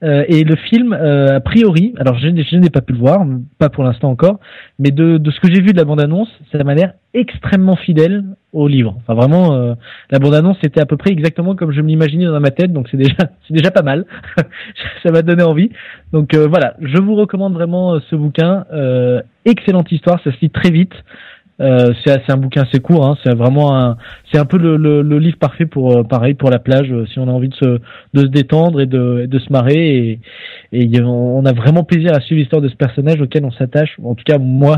Euh, 0.03 0.25
et 0.29 0.45
le 0.45 0.57
film, 0.57 0.93
euh, 0.93 1.37
a 1.37 1.41
priori, 1.41 1.95
alors 1.99 2.19
je, 2.19 2.29
je 2.29 2.57
n'ai 2.57 2.71
pas 2.71 2.83
pu 2.83 2.93
le 2.93 2.99
voir, 2.99 3.25
pas 3.59 3.71
pour 3.71 3.85
l'instant 3.85 4.11
encore, 4.11 4.41
mais 4.79 4.91
de, 4.91 5.17
de 5.17 5.31
ce 5.31 5.41
que 5.41 5.53
j'ai 5.53 5.61
vu 5.61 5.73
de 5.73 5.77
la 5.77 5.85
bande-annonce, 5.85 6.29
ça 6.53 6.63
m'a 6.65 6.75
l'air 6.75 6.93
extrêmement 7.15 7.77
fidèle 7.77 8.25
au 8.53 8.69
livre. 8.69 8.97
Enfin 8.99 9.15
vraiment, 9.15 9.55
euh, 9.55 9.75
la 10.11 10.19
bande-annonce 10.19 10.59
c'était 10.63 10.81
à 10.81 10.87
peu 10.87 10.99
près 10.99 11.11
exactement 11.11 11.55
comme 11.55 11.73
je 11.73 11.81
me 11.81 11.89
l'imaginais 11.89 12.27
dans 12.27 12.41
ma 12.41 12.51
tête, 12.51 12.73
donc 12.73 12.89
c'est 12.91 12.99
déjà 12.99 13.17
c'est 13.49 13.55
déjà 13.55 13.71
pas 13.71 13.83
mal. 13.83 14.05
ça 15.03 15.11
m'a 15.11 15.23
donné 15.23 15.43
envie. 15.43 15.71
Donc 16.13 16.35
euh, 16.35 16.47
voilà, 16.47 16.75
je 16.81 16.99
vous 16.99 17.15
recommande 17.15 17.55
vraiment 17.55 17.99
ce 18.01 18.17
bouquin. 18.17 18.65
Excellente 19.47 19.93
histoire, 19.93 20.21
ça 20.25 20.33
se 20.33 20.41
lit 20.43 20.51
très 20.51 20.71
vite. 20.71 20.93
Euh, 21.59 21.95
c'est 22.05 22.31
un 22.31 22.37
bouquin 22.37 22.65
assez 22.65 22.81
court, 22.81 23.07
hein, 23.07 23.17
c'est 23.25 23.35
vraiment 23.35 23.75
un, 23.75 23.97
c'est 24.31 24.37
un 24.37 24.45
peu 24.45 24.59
le, 24.59 24.77
le, 24.77 25.01
le 25.01 25.19
livre 25.19 25.39
parfait 25.39 25.65
pour 25.65 25.97
euh, 25.97 26.03
pareil 26.03 26.35
pour 26.35 26.51
la 26.51 26.59
plage, 26.59 26.93
euh, 26.93 27.07
si 27.07 27.19
on 27.19 27.29
a 27.29 27.33
envie 27.33 27.49
de 27.49 27.55
se 27.55 27.81
de 28.13 28.21
se 28.21 28.27
détendre 28.27 28.79
et 28.79 28.85
de, 28.85 29.25
de 29.25 29.39
se 29.39 29.51
marrer 29.51 30.21
et, 30.71 30.85
et 30.95 31.01
on 31.03 31.47
a 31.47 31.55
vraiment 31.55 31.83
plaisir 31.83 32.15
à 32.15 32.21
suivre 32.21 32.41
l'histoire 32.41 32.61
de 32.61 32.69
ce 32.69 32.77
personnage 32.77 33.23
auquel 33.23 33.43
on 33.47 33.51
s'attache. 33.53 33.97
En 34.05 34.15
tout 34.15 34.25
cas 34.25 34.37
moi, 34.37 34.77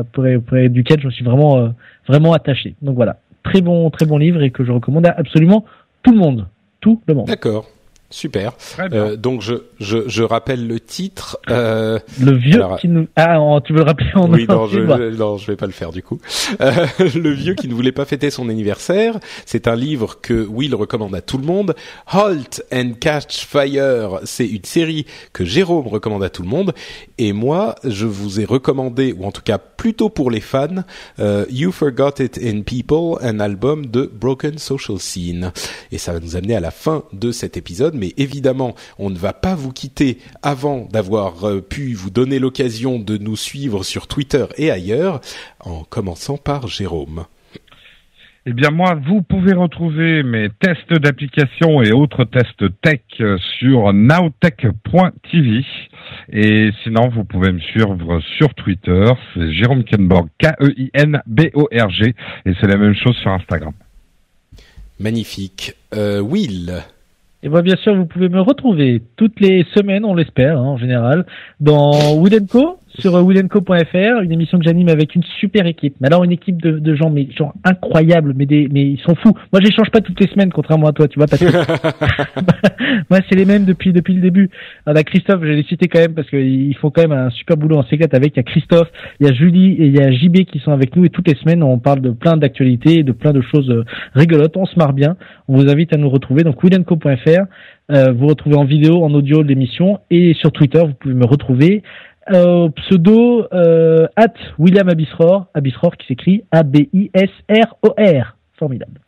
auprès, 0.00 0.36
auprès 0.36 0.68
duquel 0.68 1.00
je 1.00 1.08
suis 1.08 1.24
vraiment 1.24 1.72
vraiment 2.06 2.34
attaché. 2.34 2.74
Donc 2.82 2.94
voilà, 2.96 3.16
très 3.42 3.62
bon 3.62 3.88
très 3.88 4.04
bon 4.04 4.18
livre 4.18 4.42
et 4.42 4.50
que 4.50 4.64
je 4.64 4.72
recommande 4.72 5.06
à 5.06 5.14
absolument 5.16 5.64
tout 6.02 6.12
le 6.12 6.18
monde, 6.18 6.46
tout 6.82 7.00
le 7.06 7.14
monde. 7.14 7.26
D'accord. 7.26 7.64
Super. 8.12 8.56
Très 8.56 8.88
bien. 8.88 8.98
Euh, 9.00 9.16
donc 9.16 9.42
je, 9.42 9.54
je 9.80 10.08
je 10.08 10.22
rappelle 10.22 10.66
le 10.68 10.78
titre. 10.78 11.38
Euh, 11.50 11.98
Le 12.20 12.32
vieux 12.36 12.54
Alors, 12.54 12.78
qui 12.78 12.86
nous 12.88 13.08
ah 13.16 13.38
tu 13.64 13.72
veux 13.72 13.80
le 13.80 13.84
rappeler 13.84 14.10
en 14.14 14.30
oui, 14.32 14.46
non, 14.48 14.66
je- 14.68 14.78
non, 15.16 15.36
je 15.38 15.46
vais 15.46 15.56
pas 15.56 15.66
le 15.66 15.72
faire 15.72 15.90
du 15.90 16.02
coup. 16.02 16.20
Euh, 16.60 16.86
le 17.00 17.30
vieux 17.30 17.54
qui 17.54 17.66
ne 17.68 17.74
voulait 17.74 17.90
pas 17.92 18.04
fêter 18.04 18.30
son 18.30 18.48
anniversaire, 18.48 19.18
c'est 19.46 19.66
un 19.66 19.74
livre 19.74 20.20
que 20.20 20.46
Will 20.46 20.74
recommande 20.74 21.14
à 21.14 21.20
tout 21.20 21.38
le 21.38 21.44
monde. 21.44 21.74
Halt 22.06 22.64
and 22.72 22.92
Catch 23.00 23.44
Fire, 23.46 24.20
c'est 24.24 24.46
une 24.46 24.64
série 24.64 25.06
que 25.32 25.44
Jérôme 25.44 25.88
recommande 25.88 26.22
à 26.22 26.30
tout 26.30 26.42
le 26.42 26.48
monde. 26.48 26.74
Et 27.18 27.32
moi, 27.32 27.74
je 27.84 28.06
vous 28.06 28.40
ai 28.40 28.44
recommandé, 28.44 29.14
ou 29.18 29.24
en 29.24 29.32
tout 29.32 29.42
cas 29.42 29.58
plutôt 29.58 30.08
pour 30.10 30.30
les 30.30 30.40
fans, 30.40 30.84
euh, 31.18 31.44
You 31.50 31.72
Forgot 31.72 32.20
It 32.20 32.38
in 32.42 32.60
People, 32.62 33.16
un 33.22 33.40
album 33.40 33.86
de 33.86 34.10
Broken 34.12 34.58
Social 34.58 34.98
Scene. 34.98 35.52
Et 35.90 35.98
ça 35.98 36.12
va 36.12 36.20
nous 36.20 36.36
amener 36.36 36.54
à 36.54 36.60
la 36.60 36.70
fin 36.70 37.04
de 37.12 37.32
cet 37.32 37.56
épisode. 37.56 37.94
Mais 38.02 38.12
évidemment, 38.16 38.74
on 38.98 39.10
ne 39.10 39.16
va 39.16 39.32
pas 39.32 39.54
vous 39.54 39.72
quitter 39.72 40.18
avant 40.42 40.88
d'avoir 40.92 41.44
euh, 41.44 41.60
pu 41.60 41.94
vous 41.94 42.10
donner 42.10 42.40
l'occasion 42.40 42.98
de 42.98 43.16
nous 43.16 43.36
suivre 43.36 43.84
sur 43.84 44.08
Twitter 44.08 44.44
et 44.56 44.72
ailleurs, 44.72 45.20
en 45.60 45.84
commençant 45.84 46.36
par 46.36 46.66
Jérôme. 46.66 47.26
Eh 48.44 48.52
bien 48.52 48.70
moi, 48.70 48.98
vous 49.06 49.22
pouvez 49.22 49.52
retrouver 49.52 50.24
mes 50.24 50.48
tests 50.58 50.92
d'application 50.92 51.80
et 51.80 51.92
autres 51.92 52.24
tests 52.24 52.64
tech 52.80 53.02
euh, 53.20 53.38
sur 53.60 53.92
nowtech.tv. 53.92 55.64
Et 56.32 56.70
sinon, 56.82 57.08
vous 57.08 57.22
pouvez 57.22 57.52
me 57.52 57.60
suivre 57.60 58.20
sur 58.36 58.52
Twitter, 58.54 59.04
c'est 59.32 59.52
Jérôme 59.52 59.84
Kenborg, 59.84 60.26
K-E-I-N-B-O-R-G, 60.40 62.14
et 62.46 62.52
c'est 62.60 62.66
la 62.66 62.78
même 62.78 62.96
chose 62.96 63.14
sur 63.18 63.30
Instagram. 63.30 63.74
Magnifique. 64.98 65.74
Euh, 65.94 66.20
Will. 66.20 66.82
Et 67.44 67.48
moi, 67.48 67.62
bien 67.62 67.76
sûr, 67.76 67.94
vous 67.96 68.06
pouvez 68.06 68.28
me 68.28 68.40
retrouver 68.40 69.02
toutes 69.16 69.40
les 69.40 69.66
semaines, 69.74 70.04
on 70.04 70.14
l'espère, 70.14 70.58
hein, 70.58 70.64
en 70.64 70.76
général, 70.76 71.26
dans 71.58 72.14
Woodenco, 72.14 72.78
sur 72.98 73.14
woodenco.fr, 73.14 74.20
une 74.22 74.32
émission 74.32 74.58
que 74.58 74.64
j'anime 74.64 74.88
avec 74.88 75.14
une 75.14 75.22
super 75.40 75.66
équipe. 75.66 75.94
Mais 76.00 76.08
alors, 76.08 76.24
une 76.24 76.32
équipe 76.32 76.60
de, 76.60 76.78
de 76.78 76.94
gens, 76.94 77.10
mais 77.10 77.28
genre 77.36 77.54
incroyables, 77.64 78.34
mais 78.36 78.46
des, 78.46 78.68
mais 78.70 78.82
ils 78.82 79.00
sont 79.00 79.14
fous. 79.14 79.32
Moi, 79.52 79.60
j'échange 79.64 79.90
pas 79.90 80.00
toutes 80.00 80.20
les 80.20 80.28
semaines, 80.28 80.52
contrairement 80.52 80.88
à 80.88 80.92
toi, 80.92 81.08
tu 81.08 81.18
vois, 81.18 81.26
parce 81.26 81.42
que 81.42 81.50
moi, 83.10 83.20
c'est 83.28 83.36
les 83.36 83.44
mêmes 83.44 83.64
depuis 83.64 83.92
depuis 83.92 84.14
le 84.14 84.20
début. 84.20 84.50
On 84.86 84.94
a 84.94 85.02
Christophe, 85.02 85.42
je 85.42 85.48
les 85.48 85.62
citer 85.64 85.88
quand 85.88 86.00
même 86.00 86.14
parce 86.14 86.28
qu'ils 86.28 86.76
font 86.76 86.90
quand 86.90 87.02
même 87.02 87.12
un 87.12 87.30
super 87.30 87.56
boulot 87.56 87.78
en 87.78 87.84
s'éclate 87.84 88.14
avec. 88.14 88.34
Il 88.34 88.38
y 88.38 88.40
a 88.40 88.44
Christophe, 88.44 88.88
il 89.20 89.26
y 89.26 89.30
a 89.30 89.32
Julie 89.32 89.72
et 89.72 89.86
il 89.86 89.96
y 89.96 90.00
a 90.00 90.10
JB 90.10 90.44
qui 90.44 90.58
sont 90.58 90.72
avec 90.72 90.96
nous 90.96 91.04
et 91.04 91.10
toutes 91.10 91.28
les 91.28 91.36
semaines, 91.36 91.62
on 91.62 91.78
parle 91.78 92.00
de 92.00 92.10
plein 92.10 92.36
d'actualités, 92.36 93.02
de 93.02 93.12
plein 93.12 93.32
de 93.32 93.40
choses 93.40 93.70
euh, 93.70 93.84
rigolotes. 94.14 94.56
On 94.56 94.66
se 94.66 94.78
marre 94.78 94.92
bien. 94.92 95.16
On 95.48 95.56
vous 95.56 95.70
invite 95.70 95.94
à 95.94 95.96
nous 95.96 96.08
retrouver 96.08 96.42
donc 96.42 96.62
woodenco.fr. 96.62 97.46
Euh, 97.90 98.12
vous 98.12 98.26
retrouvez 98.26 98.56
en 98.56 98.64
vidéo, 98.64 99.04
en 99.04 99.12
audio 99.12 99.42
l'émission 99.42 100.00
et 100.10 100.34
sur 100.34 100.52
Twitter, 100.52 100.78
vous 100.78 100.94
pouvez 100.94 101.14
me 101.14 101.26
retrouver 101.26 101.82
euh, 102.30 102.68
pseudo 102.76 103.46
euh, 103.52 104.06
at 104.16 104.32
William 104.58 104.88
Abisror, 104.88 105.46
Abisror 105.54 105.96
qui 105.96 106.06
s'écrit 106.06 106.44
A-B-I-S-R-O-R. 106.52 108.36
Formidable. 108.58 109.00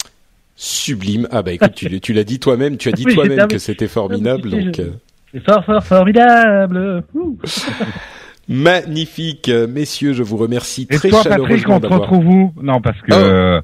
Sublime. 0.57 1.27
Ah 1.31 1.42
bah 1.42 1.53
écoute, 1.53 1.74
tu, 1.74 2.00
tu 2.00 2.12
l'as 2.12 2.24
dit 2.24 2.38
toi-même, 2.40 2.77
tu 2.77 2.88
as 2.88 2.92
dit 2.92 3.05
Oui, 3.07 3.14
toi-même 3.14 3.48
que 3.48 3.59
c'était 3.59 3.88
formidable. 3.88 4.50
Donc, 4.50 4.79
euh, 4.79 4.90
C'est 5.33 5.44
fort, 5.44 5.64
fort, 5.64 5.83
formidable. 5.85 7.03
Magnifique, 8.48 9.48
Euh, 9.48 9.66
messieurs, 9.66 10.12
je 10.12 10.22
vous 10.22 10.37
remercie 10.37 10.87
Et 10.90 10.96
très 10.96 11.09
toi, 11.09 11.22
Patrick, 11.24 11.33
chaleureusement 11.46 11.77
on 11.77 11.79
te 11.79 11.83
d'avoir. 11.83 12.00
retrouve 12.03 12.27
où? 12.29 12.53
Non, 12.62 12.81
parce 12.81 13.00
que... 13.00 13.59
Oh. 13.59 13.61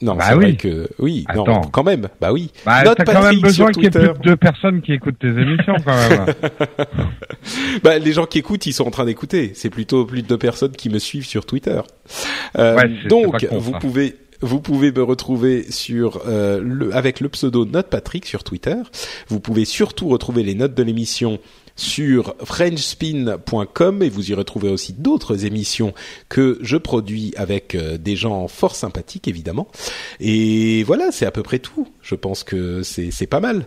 Non, 0.00 0.14
Bah 0.14 0.26
c'est 0.28 0.34
oui. 0.34 0.44
vrai 0.44 0.56
que 0.56 0.88
oui, 1.00 1.24
non, 1.34 1.60
quand 1.72 1.82
même. 1.82 2.08
Bah 2.20 2.32
oui. 2.32 2.52
bah, 2.64 2.84
Note 2.84 2.98
t'as 2.98 3.04
quand 3.04 3.22
même 3.22 3.40
besoin 3.40 3.72
qu'il 3.72 3.82
y 3.82 3.86
ait 3.86 3.90
plus 3.90 4.00
de 4.00 4.14
deux 4.22 4.36
personnes 4.36 4.80
qui 4.80 4.92
écoutent 4.92 5.18
tes 5.18 5.26
émissions, 5.28 5.74
quand 5.84 5.96
même. 5.96 6.26
Bah, 7.82 7.98
les 7.98 8.12
gens 8.12 8.26
qui 8.26 8.38
écoutent, 8.38 8.66
ils 8.66 8.72
sont 8.72 8.86
en 8.86 8.90
train 8.90 9.04
d'écouter. 9.04 9.52
C'est 9.54 9.70
plutôt 9.70 10.04
plus 10.04 10.22
de 10.22 10.26
deux 10.28 10.38
personnes 10.38 10.72
qui 10.72 10.88
me 10.90 10.98
suivent 10.98 11.26
sur 11.26 11.46
Twitter. 11.46 11.80
Euh, 12.58 12.76
Ouais, 12.76 12.90
c'est- 13.02 13.08
donc, 13.08 13.36
c'est 13.40 13.46
pas 13.48 13.54
con, 13.54 13.60
vous 13.60 13.72
ça. 13.72 13.78
pouvez 13.78 14.16
vous 14.40 14.60
pouvez 14.60 14.92
me 14.92 15.02
retrouver 15.02 15.64
sur 15.68 16.20
euh, 16.28 16.60
le 16.62 16.94
avec 16.94 17.18
le 17.18 17.28
pseudo 17.28 17.64
Note 17.64 17.88
Patrick 17.88 18.24
sur 18.24 18.44
Twitter. 18.44 18.76
Vous 19.26 19.40
pouvez 19.40 19.64
surtout 19.64 20.06
retrouver 20.08 20.44
les 20.44 20.54
notes 20.54 20.74
de 20.74 20.82
l'émission 20.84 21.40
sur 21.78 22.34
frenchspin.com 22.44 24.02
et 24.02 24.08
vous 24.10 24.30
y 24.30 24.34
retrouvez 24.34 24.68
aussi 24.68 24.92
d'autres 24.92 25.46
émissions 25.46 25.94
que 26.28 26.58
je 26.60 26.76
produis 26.76 27.32
avec 27.36 27.74
euh, 27.74 27.96
des 27.96 28.16
gens 28.16 28.48
fort 28.48 28.74
sympathiques 28.74 29.28
évidemment. 29.28 29.68
Et 30.18 30.82
voilà, 30.82 31.12
c'est 31.12 31.24
à 31.24 31.30
peu 31.30 31.42
près 31.42 31.60
tout. 31.60 31.88
Je 32.02 32.16
pense 32.16 32.42
que 32.42 32.82
c'est 32.82 33.26
pas 33.26 33.40
mal. 33.40 33.66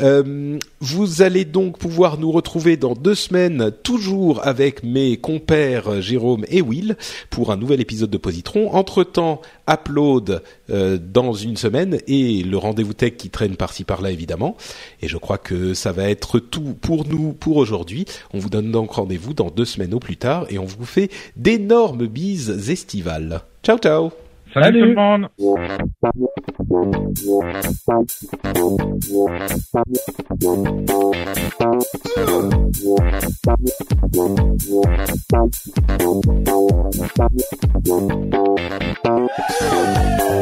Euh, 0.00 0.58
vous 0.80 1.22
allez 1.22 1.44
donc 1.44 1.78
pouvoir 1.78 2.18
nous 2.18 2.32
retrouver 2.32 2.78
dans 2.78 2.94
deux 2.94 3.14
semaines, 3.14 3.70
toujours 3.82 4.46
avec 4.46 4.82
mes 4.82 5.18
compères 5.18 5.88
euh, 5.88 6.00
Jérôme 6.00 6.46
et 6.48 6.62
Will, 6.62 6.96
pour 7.28 7.52
un 7.52 7.56
nouvel 7.56 7.80
épisode 7.82 8.10
de 8.10 8.16
Positron. 8.16 8.72
Entre-temps, 8.72 9.42
upload 9.68 10.42
euh, 10.70 10.98
dans 10.98 11.32
une 11.32 11.56
semaine 11.56 11.98
et 12.06 12.42
le 12.42 12.56
rendez-vous 12.56 12.94
tech 12.94 13.16
qui 13.16 13.30
traîne 13.30 13.56
par-ci 13.56 13.84
par-là 13.84 14.10
évidemment. 14.10 14.56
Et 15.02 15.08
je 15.08 15.16
crois 15.16 15.38
que 15.38 15.74
ça 15.74 15.92
va 15.92 16.08
être 16.08 16.38
tout 16.38 16.74
pour 16.80 17.06
nous 17.06 17.32
pour 17.32 17.56
aujourd'hui. 17.56 18.04
On 18.32 18.38
vous 18.38 18.50
donne 18.50 18.70
donc 18.70 18.92
rendez-vous 18.92 19.34
dans 19.34 19.50
deux 19.50 19.64
semaines 19.64 19.94
au 19.94 20.00
plus 20.00 20.16
tard 20.16 20.46
et 20.50 20.58
on 20.58 20.64
vous 20.64 20.84
fait 20.84 21.10
d'énormes 21.36 22.06
bises 22.06 22.70
estivales. 22.70 23.42
Ciao 23.62 23.78
ciao 23.78 24.10
Salut, 24.52 24.64
Salut. 24.64 24.80
tout 24.80 24.86
le 24.88 24.94
monde 24.94 25.28